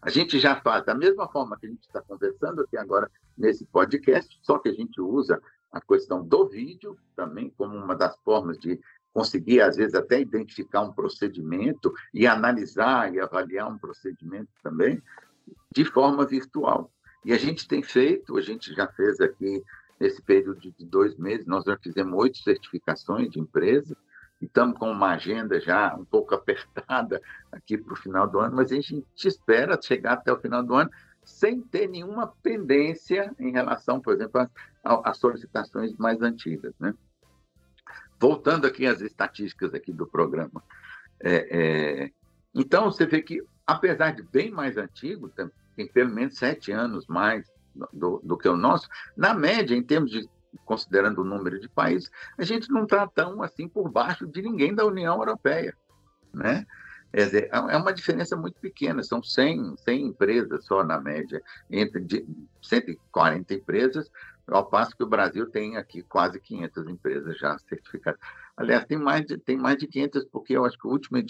[0.03, 3.65] A gente já faz da mesma forma que a gente está conversando aqui agora nesse
[3.65, 5.41] podcast, só que a gente usa
[5.73, 8.79] a questão do vídeo também como uma das formas de
[9.11, 15.03] conseguir, às vezes, até identificar um procedimento e analisar e avaliar um procedimento também
[15.75, 16.93] de forma virtual.
[17.25, 19.63] E a gente tem feito, a gente já fez aqui,
[20.03, 23.97] nesse período de dois meses, nós já fizemos oito certificações de empresa,
[24.41, 27.23] e estamos com uma agenda já um pouco apertada
[27.53, 30.75] aqui para o final do ano, mas a gente espera chegar até o final do
[30.75, 30.91] ano
[31.23, 34.45] sem ter nenhuma pendência em relação, por exemplo,
[34.83, 36.75] às solicitações mais antigas.
[36.81, 36.93] Né?
[38.19, 40.65] Voltando aqui às estatísticas aqui do programa.
[41.21, 42.11] É, é,
[42.53, 47.49] então, você vê que, apesar de bem mais antigo, tem, pelo menos sete anos mais
[47.93, 50.29] do, do que o nosso, na média, em termos de
[50.65, 54.75] considerando o número de países, a gente não está tão assim por baixo de ninguém
[54.75, 55.77] da União Europeia,
[56.33, 56.67] né?
[57.13, 61.43] Quer dizer, é, é uma diferença muito pequena, são 100, 100 empresas só na média,
[61.71, 62.27] entre
[62.63, 64.11] 140 empresas,
[64.47, 68.21] ao passo que o Brasil tem aqui quase 500 empresas já certificadas.
[68.57, 71.23] Aliás, tem mais de, tem mais de 500, porque eu acho que o último é,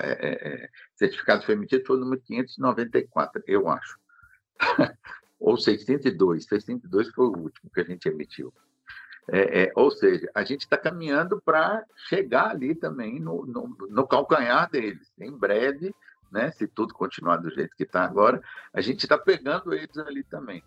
[0.00, 3.98] é, é, certificado foi emitido foi o número 594, eu acho.
[5.42, 8.54] ou 602, 602 foi o último que a gente emitiu.
[9.28, 14.06] É, é, ou seja, a gente está caminhando para chegar ali também no, no, no,
[14.06, 15.12] calcanhar deles.
[15.18, 15.94] Em breve,
[16.30, 18.40] né, se tudo continuar do jeito que está agora,
[18.72, 20.62] a gente está pegando eles ali também.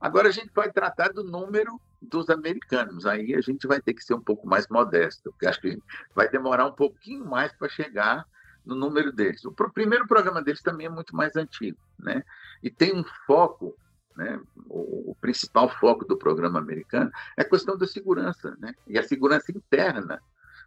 [0.00, 3.06] Agora a gente vai tratar do número dos americanos.
[3.06, 5.78] Aí a gente vai ter que ser um pouco mais modesto, porque acho que
[6.14, 8.24] vai demorar um pouquinho mais para chegar
[8.64, 9.44] no número deles.
[9.44, 12.22] O primeiro programa deles também é muito mais antigo, né?
[12.62, 13.76] E tem um foco
[14.16, 14.40] né?
[14.68, 18.74] O, principal foco do programa americano é a questão da segurança, né?
[18.86, 20.20] e a segurança interna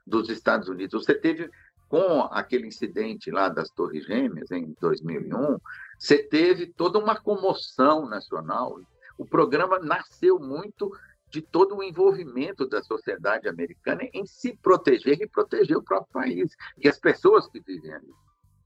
[0.05, 1.03] dos Estados Unidos.
[1.03, 1.49] Você teve,
[1.89, 5.59] com aquele incidente lá das Torres Gêmeas, em 2001,
[5.97, 8.79] você teve toda uma comoção nacional.
[9.17, 10.91] O programa nasceu muito
[11.29, 16.55] de todo o envolvimento da sociedade americana em se proteger e proteger o próprio país
[16.77, 18.13] e as pessoas que vivem ali.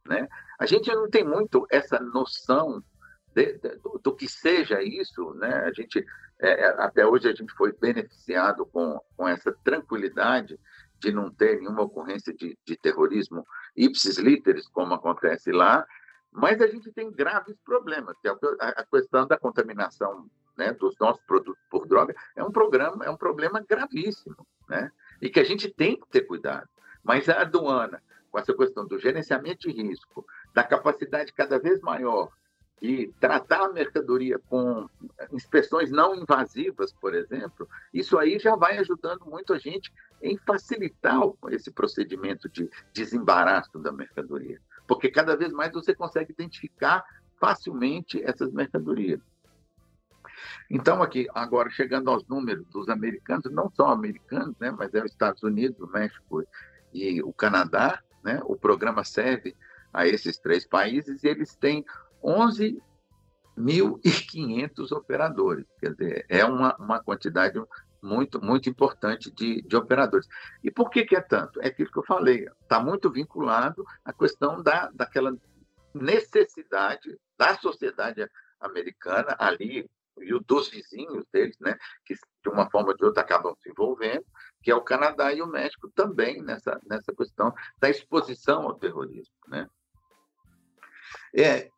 [0.05, 0.27] Né?
[0.59, 2.83] A gente não tem muito essa noção
[3.37, 5.65] de, de, do, do, que seja isso, né?
[5.65, 6.03] A gente
[6.39, 10.59] é, é, até hoje a gente foi beneficiado com, com essa tranquilidade
[10.99, 15.85] de não ter nenhuma ocorrência de, de terrorismo ipsis literis, como acontece lá,
[16.31, 18.15] mas a gente tem graves problemas.
[18.25, 18.29] É
[18.59, 20.27] a, questão da contaminação
[20.57, 24.91] né, dos nossos produtos por droga é um programa, é um problema gravíssimo, né?
[25.21, 26.67] E que a gente tem que ter cuidado.
[27.03, 30.25] Mas a aduana, com essa questão do gerenciamento de risco,
[30.55, 32.31] da capacidade cada vez maior
[32.81, 34.87] e tratar a mercadoria com
[35.31, 41.19] inspeções não invasivas, por exemplo, isso aí já vai ajudando muito a gente em facilitar
[41.49, 47.03] esse procedimento de desembaraço da mercadoria, porque cada vez mais você consegue identificar
[47.39, 49.21] facilmente essas mercadorias.
[50.69, 55.11] Então, aqui, agora, chegando aos números dos americanos, não só americanos, né, mas é os
[55.11, 56.43] Estados Unidos, o México
[56.93, 59.55] e o Canadá, né, o programa serve
[59.93, 61.83] a esses três países e eles têm
[62.23, 65.65] 11.500 operadores.
[65.79, 67.59] Quer dizer, é uma, uma quantidade
[68.01, 70.27] muito, muito importante de, de operadores.
[70.63, 71.61] E por que, que é tanto?
[71.61, 75.35] É aquilo que eu falei, está muito vinculado à questão da, daquela
[75.93, 79.89] necessidade da sociedade americana ali
[80.19, 84.25] e dos vizinhos deles, né, que de uma forma ou de outra acabam se envolvendo,
[84.63, 89.33] que é o Canadá e o México também nessa, nessa questão da exposição ao terrorismo.
[89.47, 89.67] Né?
[91.35, 91.69] É,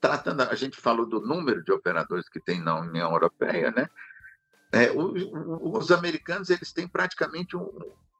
[0.00, 3.88] tratando, a gente falou do número de operadores que tem na União Europeia, né?
[4.72, 7.70] É, os, os, americanos eles têm praticamente um,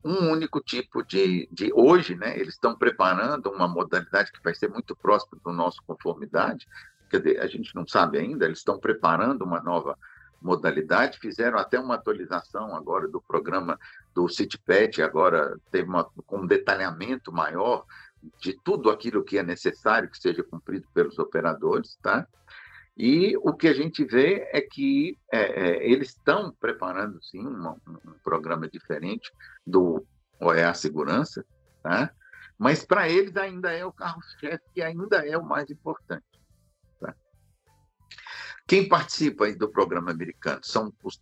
[0.04, 2.38] um único tipo de, de hoje, né?
[2.38, 6.66] Eles estão preparando uma modalidade que vai ser muito próxima do nosso conformidade.
[7.10, 8.44] Quer dizer, a gente não sabe ainda.
[8.44, 9.98] Eles estão preparando uma nova
[10.40, 13.78] modalidade, fizeram até uma atualização agora do programa
[14.14, 17.84] do CityPet, agora teve uma, um detalhamento maior
[18.40, 22.26] de tudo aquilo que é necessário que seja cumprido pelos operadores, tá?
[22.96, 27.68] E o que a gente vê é que é, é, eles estão preparando, sim, um,
[27.68, 29.30] um, programa diferente
[29.66, 30.06] do
[30.40, 31.44] OEA Segurança,
[31.82, 32.10] tá?
[32.58, 36.24] mas para eles ainda é o carro-chefe e ainda é o mais importante.
[36.98, 37.14] Tá?
[38.66, 41.20] Quem participa do programa americano são os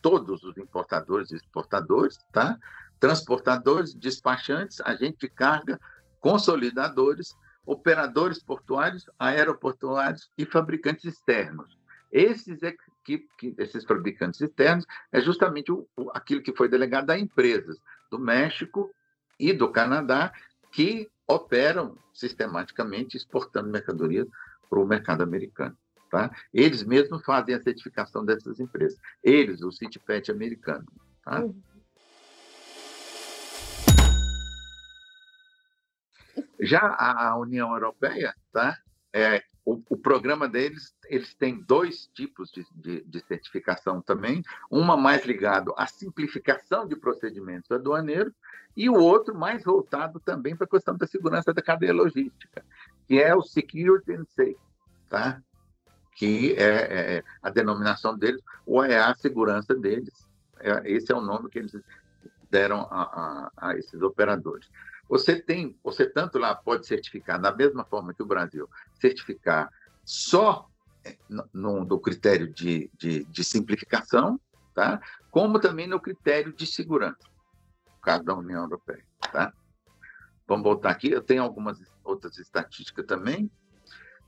[0.00, 2.56] todos os importadores e exportadores, tá?
[3.00, 5.80] transportadores, despachantes, agente de carga,
[6.26, 11.78] consolidadores, operadores portuários, aeroportuários e fabricantes externos.
[12.10, 12.74] Esses, é
[13.04, 17.78] que, que, esses fabricantes externos é justamente o, o, aquilo que foi delegado a empresas
[18.10, 18.92] do México,
[19.38, 20.32] e do Canadá,
[20.72, 24.26] que operam sistematicamente exportando mercadorias
[24.68, 25.76] para o mercado americano.
[26.10, 26.30] Tá?
[26.52, 28.98] Eles mesmos fazem a certificação dessas empresas.
[29.22, 30.86] Eles, o CityPet americano.
[31.22, 31.40] Tá?
[31.40, 31.60] Uhum.
[36.60, 38.76] Já a União Europeia, tá?
[39.12, 44.96] É, o, o, programa deles, eles têm dois tipos de, de, de, certificação também, uma
[44.96, 48.32] mais ligado à simplificação de procedimentos aduaneiros
[48.76, 52.64] e o outro mais voltado também para a questão da segurança da cadeia logística,
[53.08, 54.58] que é o Security and Safety,
[55.08, 55.42] tá?
[56.16, 60.26] que é, é a denominação deles, ou é a segurança deles.
[60.60, 61.76] É, esse é o nome que eles
[62.50, 64.68] deram a, a, a esses operadores.
[65.08, 68.68] Você tem, você tanto lá pode certificar, da mesma forma que o Brasil,
[69.00, 69.70] certificar
[70.04, 70.68] só
[71.04, 71.16] é,
[71.52, 74.40] no, no critério de, de, de, simplificação,
[74.74, 75.00] tá?
[75.30, 77.28] como também no critério de segurança,
[77.94, 79.04] no caso da União Europeia.
[79.32, 79.52] Tá?
[80.46, 83.50] Vamos voltar aqui, eu tenho algumas outras estatísticas também.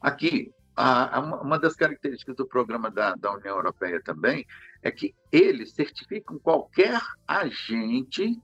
[0.01, 4.47] Aqui, a, a, uma das características do programa da, da União Europeia também
[4.81, 8.41] é que eles certificam qualquer agente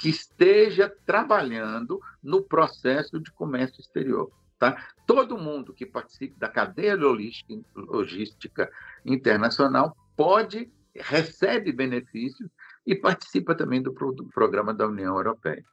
[0.00, 4.32] que esteja trabalhando no processo de comércio exterior.
[4.58, 4.82] Tá?
[5.06, 8.72] Todo mundo que participe da cadeia logística
[9.04, 12.50] internacional pode, recebe benefícios
[12.86, 15.64] e participa também do, do programa da União Europeia.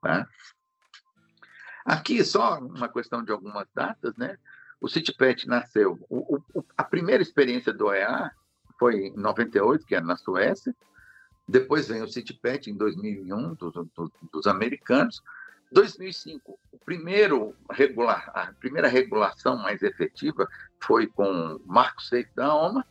[0.00, 0.26] Tá?
[1.84, 4.38] Aqui, só uma questão de algumas datas, né?
[4.80, 5.98] O CityPet nasceu.
[6.08, 8.30] O, o, a primeira experiência do OEA
[8.78, 10.74] foi em 98, que era na Suécia,
[11.46, 15.22] depois vem o CityPet em 2001, dos, dos, dos americanos.
[15.72, 20.48] 2005, o primeiro regular, a primeira regulação mais efetiva
[20.80, 22.86] foi com o Marco Safe da OMA.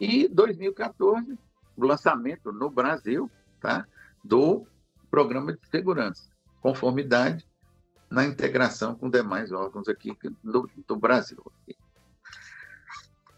[0.00, 1.38] E 2014,
[1.76, 3.30] o lançamento no Brasil
[3.60, 3.86] tá,
[4.24, 4.66] do
[5.10, 6.30] Programa de Segurança,
[6.60, 7.46] conformidade
[8.10, 11.42] na integração com demais órgãos aqui do, do Brasil.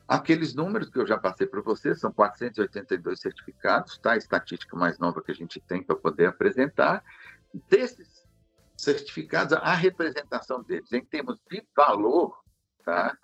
[0.06, 4.12] Aqueles números que eu já passei para você são 482 certificados, tá?
[4.12, 7.02] A estatística mais nova que a gente tem para poder apresentar.
[7.70, 8.22] Desses
[8.76, 12.38] certificados, a representação deles em termos de valor,
[12.84, 13.16] tá?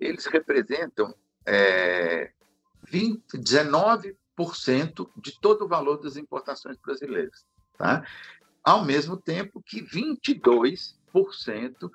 [0.00, 1.14] Eles representam
[1.44, 2.32] é,
[2.88, 7.44] 20, 19% de todo o valor das importações brasileiras,
[7.76, 8.06] tá?
[8.64, 11.90] Ao mesmo tempo que 22%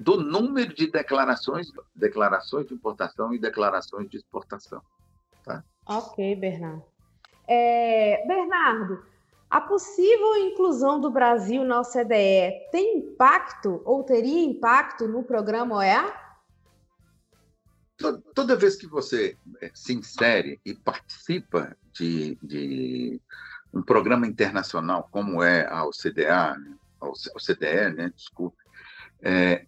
[0.00, 4.80] do número de declarações, declarações de importação e declarações de exportação.
[5.44, 5.62] Tá?
[5.86, 6.82] Ok, Bernardo.
[7.46, 9.04] É, Bernardo,
[9.50, 16.14] a possível inclusão do Brasil na OCDE tem impacto ou teria impacto no programa OEA?
[18.34, 23.20] Toda vez que você é, se insere e participa de, de
[23.74, 28.56] um programa internacional como é a OCDA, né, a OCDE, né, desculpe,
[29.22, 29.66] é,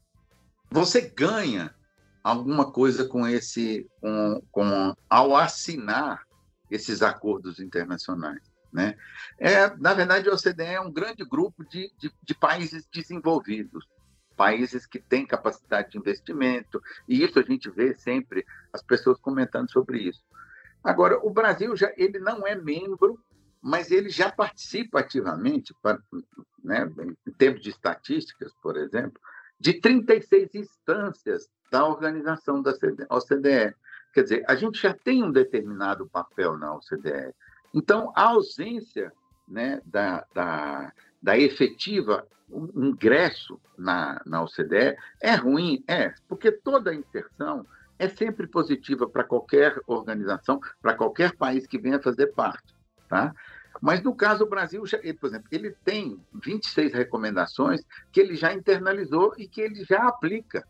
[0.72, 1.74] você ganha
[2.22, 6.26] alguma coisa com esse, com, com ao assinar
[6.70, 8.40] esses acordos internacionais.
[8.72, 8.96] Né?
[9.38, 13.86] É, na verdade, a OCDE é um grande grupo de, de, de, países desenvolvidos,
[14.34, 19.70] países que têm capacidade de investimento, e isso a gente vê sempre as pessoas comentando
[19.70, 20.24] sobre isso.
[20.82, 23.22] Agora, o Brasil já ele não é membro,
[23.60, 25.74] mas ele já participa ativamente,
[26.64, 26.90] né,
[27.26, 29.20] em termos de estatísticas, por exemplo,
[29.62, 32.72] de 36 instâncias da organização da
[33.08, 33.72] OCDE.
[34.12, 37.32] Quer dizer, a gente já tem um determinado papel na OCDE.
[37.72, 39.12] Então, a ausência
[39.46, 42.26] né, da, da, da efetiva
[42.74, 45.84] ingresso na, na OCDE é ruim?
[45.86, 47.64] É, porque toda inserção
[48.00, 52.74] é sempre positiva para qualquer organização, para qualquer país que venha fazer parte.
[53.08, 53.32] Tá?
[53.82, 54.84] Mas no caso do Brasil,
[55.18, 60.64] por exemplo, ele tem 26 recomendações que ele já internalizou e que ele já aplica.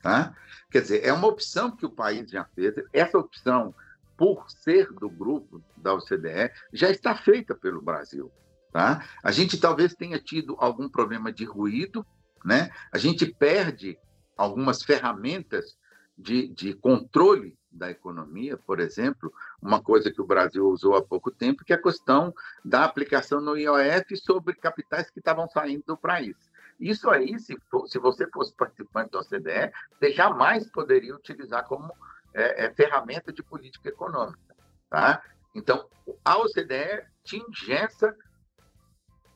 [0.00, 0.32] Tá?
[0.70, 2.76] Quer dizer, é uma opção que o país já fez.
[2.92, 3.74] Essa opção,
[4.16, 8.30] por ser do grupo da OCDE, já está feita pelo Brasil.
[8.72, 9.04] Tá?
[9.20, 12.06] A gente talvez tenha tido algum problema de ruído,
[12.44, 12.70] né?
[12.92, 13.98] a gente perde
[14.36, 15.76] algumas ferramentas
[16.16, 21.30] de, de controle da economia, por exemplo, uma coisa que o Brasil usou há pouco
[21.30, 22.32] tempo, que é a questão
[22.64, 26.36] da aplicação no IOF sobre capitais que estavam saindo do país.
[26.78, 31.92] Isso aí, se, for, se você fosse participante da OCDE, você jamais poderia utilizar como
[32.32, 34.54] é, é, ferramenta de política econômica.
[34.90, 35.22] Tá?
[35.54, 35.88] Então,
[36.24, 38.14] a OCDE te ingessa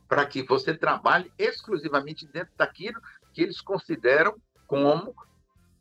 [0.09, 3.01] para que você trabalhe exclusivamente dentro daquilo
[3.33, 4.35] que eles consideram
[4.67, 5.15] como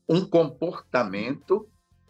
[0.07, 1.67] um comportamento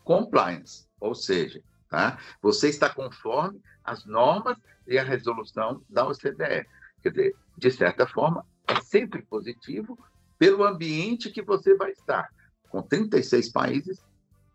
[0.07, 2.17] compliance, ou seja, tá?
[2.41, 4.57] você está conforme as normas
[4.88, 6.65] e a resolução da OCDE.
[7.03, 9.99] Quer dizer, de certa forma, é sempre positivo
[10.39, 12.29] pelo ambiente que você vai estar,
[12.69, 14.01] com 36 países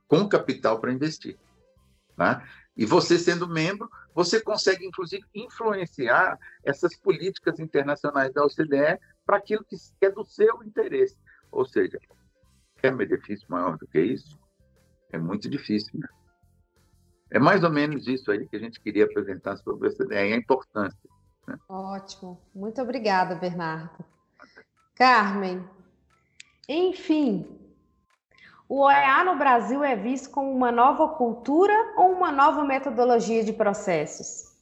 [0.09, 1.39] com capital para investir.
[2.16, 2.49] Tá?
[2.74, 9.65] E você sendo membro, você consegue, inclusive, influenciar essas políticas internacionais da OCDE para aquilo
[9.65, 11.19] que é do seu interesse.
[11.51, 11.99] Ou seja,
[12.79, 14.41] quer benefício maior do que isso?
[15.13, 16.09] É muito difícil, né?
[17.31, 20.33] É mais ou menos isso aí que a gente queria apresentar sobre a OCDE e
[20.33, 21.11] a importância.
[21.47, 21.57] Né?
[21.69, 22.41] Ótimo.
[22.55, 24.05] Muito obrigada, Bernardo.
[24.95, 25.65] Carmen,
[26.69, 27.59] enfim,
[28.69, 33.53] o OEA no Brasil é visto como uma nova cultura ou uma nova metodologia de
[33.53, 34.57] processos?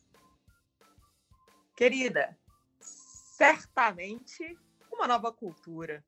[1.77, 2.37] Querida,
[2.81, 4.59] certamente
[4.93, 6.05] uma nova cultura.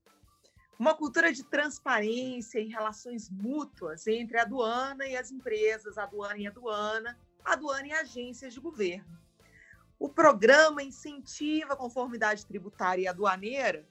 [0.82, 6.38] Uma cultura de transparência e relações mútuas entre a aduana e as empresas, a aduana
[6.38, 9.16] e a aduana, a aduana e agências de governo.
[9.96, 13.86] O programa incentiva a conformidade tributária e aduaneira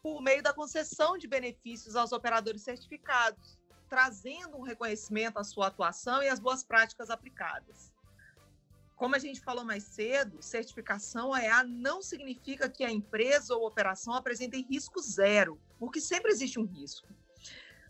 [0.00, 3.58] por meio da concessão de benefícios aos operadores certificados,
[3.88, 7.92] trazendo um reconhecimento à sua atuação e às boas práticas aplicadas.
[8.96, 14.14] Como a gente falou mais cedo, certificação EA não significa que a empresa ou operação
[14.14, 17.06] apresentem risco zero, porque sempre existe um risco.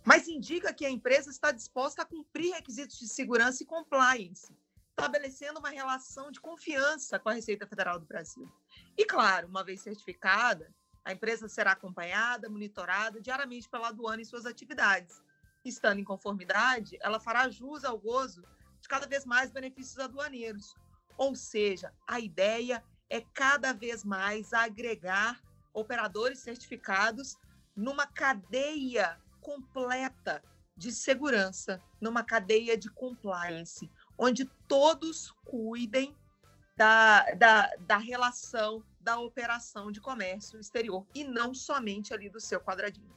[0.04, 4.52] Mas indica que a empresa está disposta a cumprir requisitos de segurança e compliance,
[4.90, 8.50] estabelecendo uma relação de confiança com a Receita Federal do Brasil.
[8.98, 10.74] E, claro, uma vez certificada,
[11.04, 15.22] a empresa será acompanhada, monitorada diariamente pela aduana em suas atividades.
[15.64, 18.42] Estando em conformidade, ela fará jus ao gozo
[18.80, 20.74] de cada vez mais benefícios aduaneiros.
[21.16, 25.40] Ou seja, a ideia é cada vez mais agregar
[25.72, 27.36] operadores certificados
[27.74, 30.42] numa cadeia completa
[30.76, 36.14] de segurança, numa cadeia de compliance, onde todos cuidem
[36.76, 42.60] da, da, da relação da operação de comércio exterior e não somente ali do seu
[42.60, 43.16] quadradinho.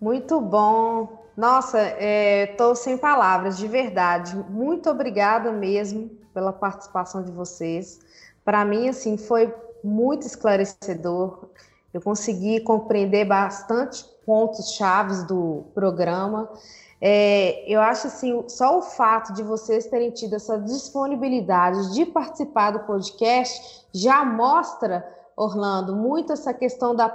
[0.00, 1.24] Muito bom.
[1.36, 4.36] Nossa, estou é, sem palavras, de verdade.
[4.48, 8.00] Muito obrigada mesmo pela participação de vocês.
[8.44, 9.52] Para mim, assim, foi
[9.82, 11.48] muito esclarecedor.
[11.92, 16.50] Eu consegui compreender bastante pontos chaves do programa.
[17.00, 22.70] É, eu acho assim, só o fato de vocês terem tido essa disponibilidade de participar
[22.70, 25.06] do podcast já mostra,
[25.36, 27.08] Orlando, muito essa questão da,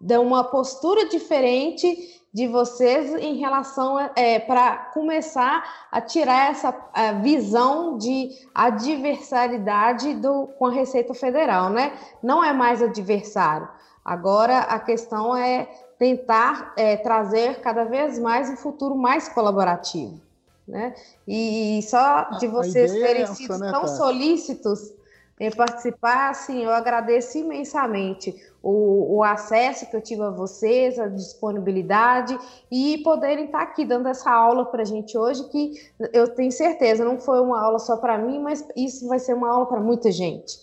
[0.00, 7.12] de uma postura diferente de vocês em relação é, para começar a tirar essa a
[7.12, 11.92] visão de adversaridade do, com a Receita Federal, né?
[12.22, 13.68] Não é mais adversário.
[14.04, 15.68] Agora a questão é
[15.98, 20.20] tentar é, trazer cada vez mais um futuro mais colaborativo.
[20.66, 20.94] Né?
[21.26, 24.94] E só de vocês é terem sido né, tão solícitos
[25.38, 31.08] em participar, assim, eu agradeço imensamente o, o, acesso que eu tive a vocês, a
[31.08, 32.38] disponibilidade
[32.70, 35.74] e poderem estar aqui dando essa aula para a gente hoje, que
[36.12, 39.50] eu tenho certeza, não foi uma aula só para mim, mas isso vai ser uma
[39.50, 40.58] aula para muita gente.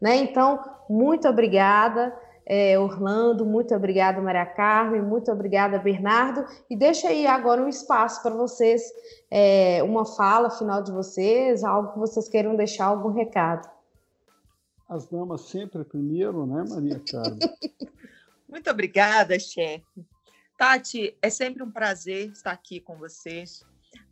[0.00, 0.16] Né?
[0.16, 0.58] Então,
[0.88, 2.12] muito obrigada
[2.46, 6.44] é, Orlando, muito obrigada, Maria Carmen, muito obrigada, Bernardo.
[6.68, 8.82] E deixa aí agora um espaço para vocês,
[9.30, 13.68] é, uma fala final de vocês, algo que vocês queiram deixar, algum recado.
[14.92, 17.38] As damas sempre primeiro, né, Maria Carmen?
[18.48, 20.06] muito obrigada, chefe.
[20.58, 23.64] Tati, é sempre um prazer estar aqui com vocês.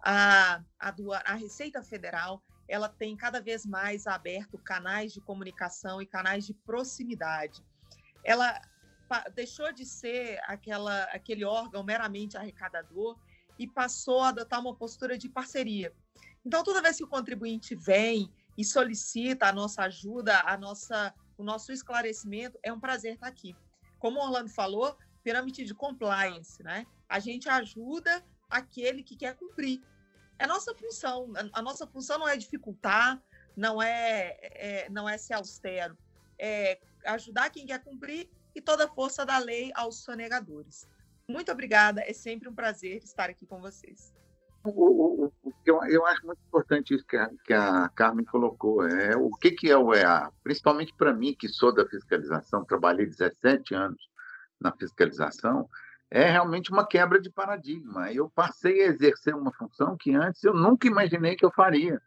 [0.03, 0.95] A, a,
[1.27, 6.55] a Receita Federal ela tem cada vez mais aberto canais de comunicação e canais de
[6.55, 7.63] proximidade
[8.25, 8.61] ela
[9.35, 13.19] deixou de ser aquela, aquele órgão meramente arrecadador
[13.59, 15.93] e passou a adotar uma postura de parceria.
[16.45, 21.43] Então, toda vez que o contribuinte vem e solicita a nossa ajuda, a nossa, o
[21.43, 23.57] nosso esclarecimento, é um prazer estar aqui.
[23.99, 26.87] Como o Orlando falou, pirâmide de compliance, né?
[27.09, 29.81] A gente ajuda aquele que quer cumprir.
[30.39, 31.33] É nossa função.
[31.53, 33.23] A nossa função não é dificultar,
[33.57, 35.97] não é, é não é ser austero,
[36.39, 40.89] é ajudar quem quer cumprir e toda a força da lei aos sonegadores.
[41.29, 44.13] Muito obrigada, é sempre um prazer estar aqui com vocês.
[45.65, 48.87] Eu, eu acho muito importante isso que a, que a Carmen colocou.
[48.87, 50.31] É, o que, que é o EA?
[50.43, 54.09] Principalmente para mim, que sou da fiscalização, trabalhei 17 anos
[54.61, 55.69] na fiscalização,
[56.11, 58.13] é realmente uma quebra de paradigma.
[58.13, 62.01] Eu passei a exercer uma função que antes eu nunca imaginei que eu faria.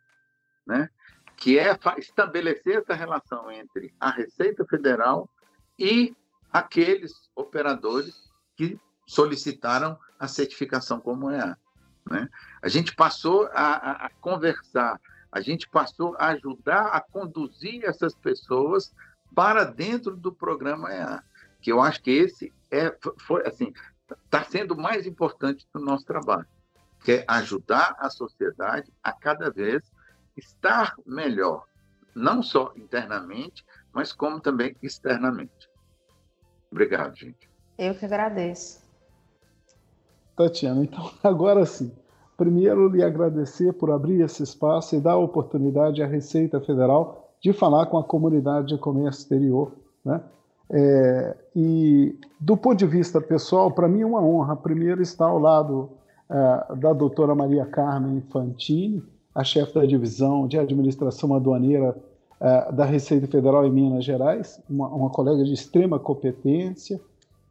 [0.65, 0.89] Né?
[1.37, 5.29] que é estabelecer essa relação entre a Receita Federal
[5.77, 6.15] e
[6.51, 11.57] aqueles operadores que solicitaram a certificação como EA.
[12.09, 12.29] Né?
[12.61, 14.99] A gente passou a, a, a conversar
[15.31, 18.93] A gente passou a ajudar a conduzir essas pessoas
[19.33, 21.23] para dentro do programa EA,
[21.59, 23.73] que eu acho que esse é, foi assim,
[24.25, 26.45] está sendo mais importante do nosso trabalho,
[27.03, 29.81] que é ajudar a sociedade a cada vez
[30.37, 31.65] estar melhor,
[32.13, 35.69] não só internamente, mas como também externamente.
[36.71, 37.49] Obrigado, gente.
[37.77, 38.82] Eu que agradeço.
[40.35, 41.91] Tatiana, então agora sim.
[42.35, 47.53] Primeiro, lhe agradecer por abrir esse espaço e dar a oportunidade à Receita Federal de
[47.53, 49.73] falar com a comunidade de comércio exterior.
[50.03, 50.21] Né?
[50.71, 55.37] É, e do ponto de vista pessoal, para mim é uma honra, primeiro, estar ao
[55.37, 55.89] lado
[56.29, 59.03] é, da doutora Maria Carmen Fantini,
[59.35, 61.95] a chefe da divisão de administração aduaneira
[62.39, 66.99] é, da Receita Federal em Minas Gerais, uma, uma colega de extrema competência,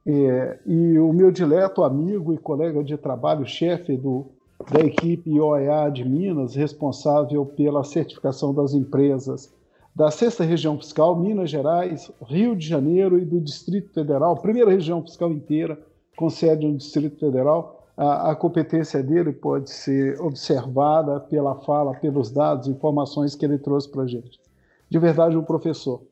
[0.06, 4.26] é, e o meu dileto amigo e colega de trabalho, chefe do,
[4.70, 9.52] da equipe OEA de Minas, responsável pela certificação das empresas
[9.94, 15.02] da sexta região fiscal, Minas Gerais, Rio de Janeiro e do Distrito Federal, primeira região
[15.02, 15.78] fiscal inteira
[16.16, 17.86] com sede no Distrito Federal.
[17.94, 23.90] A, a competência dele pode ser observada pela fala, pelos dados, informações que ele trouxe
[23.90, 24.40] para a gente.
[24.88, 26.02] De verdade, um professor.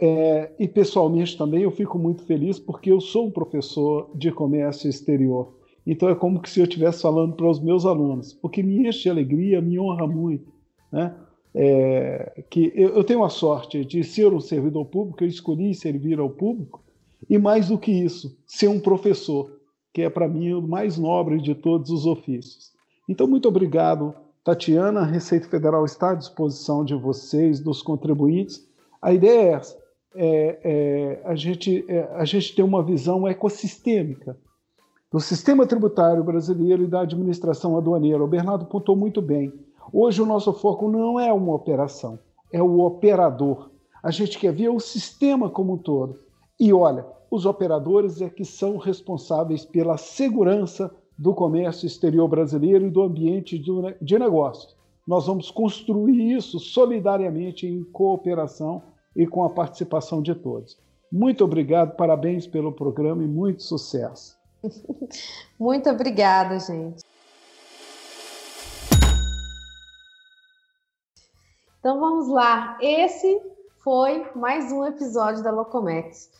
[0.00, 4.90] É, e pessoalmente também eu fico muito feliz porque eu sou um professor de comércio
[4.90, 5.54] exterior.
[5.86, 9.02] Então é como se eu estivesse falando para os meus alunos, o que me enche
[9.02, 10.52] de alegria, me honra muito.
[10.90, 11.14] Né?
[11.54, 16.18] É, que eu, eu, tenho a sorte de ser um servidor público, eu escolhi servir
[16.18, 16.82] ao público,
[17.30, 19.60] e mais do que isso, ser um professor,
[19.92, 22.72] que é para mim o mais nobre de todos os ofícios.
[23.08, 25.00] Então, muito obrigado, Tatiana.
[25.00, 28.66] A Receita Federal está à disposição de vocês, dos contribuintes.
[29.00, 29.78] A ideia é essa:
[30.14, 34.36] é, é, a, gente, é, a gente tem uma visão ecossistêmica
[35.10, 38.22] do sistema tributário brasileiro e da administração aduaneira.
[38.22, 39.52] O Bernardo pontuou muito bem.
[39.92, 42.18] Hoje o nosso foco não é uma operação,
[42.52, 43.70] é o operador.
[44.02, 46.18] A gente quer ver o sistema como um todo.
[46.58, 52.90] E olha, os operadores é que são responsáveis pela segurança do comércio exterior brasileiro e
[52.90, 53.58] do ambiente
[54.00, 54.76] de negócios.
[55.06, 58.82] Nós vamos construir isso solidariamente em cooperação
[59.16, 60.78] e com a participação de todos.
[61.10, 64.36] Muito obrigado, parabéns pelo programa e muito sucesso.
[65.60, 67.02] Muito obrigada, gente.
[71.78, 72.78] Então vamos lá.
[72.80, 73.40] Esse
[73.82, 76.30] foi mais um episódio da Locomex.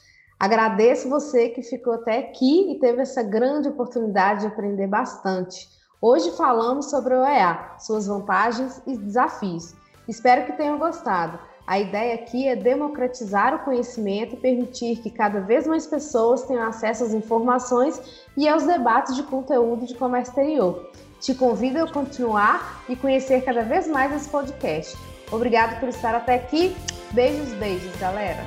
[0.41, 5.69] Agradeço você que ficou até aqui e teve essa grande oportunidade de aprender bastante.
[6.01, 9.75] Hoje falamos sobre o OEA, suas vantagens e desafios.
[10.09, 11.39] Espero que tenham gostado.
[11.67, 16.63] A ideia aqui é democratizar o conhecimento e permitir que cada vez mais pessoas tenham
[16.63, 18.01] acesso às informações
[18.37, 20.91] e aos debates de conteúdo de comércio exterior.
[21.21, 24.95] Te convido a continuar e conhecer cada vez mais esse podcast.
[25.33, 26.77] Obrigado por estar até aqui.
[27.13, 28.45] Beijos, beijos, galera.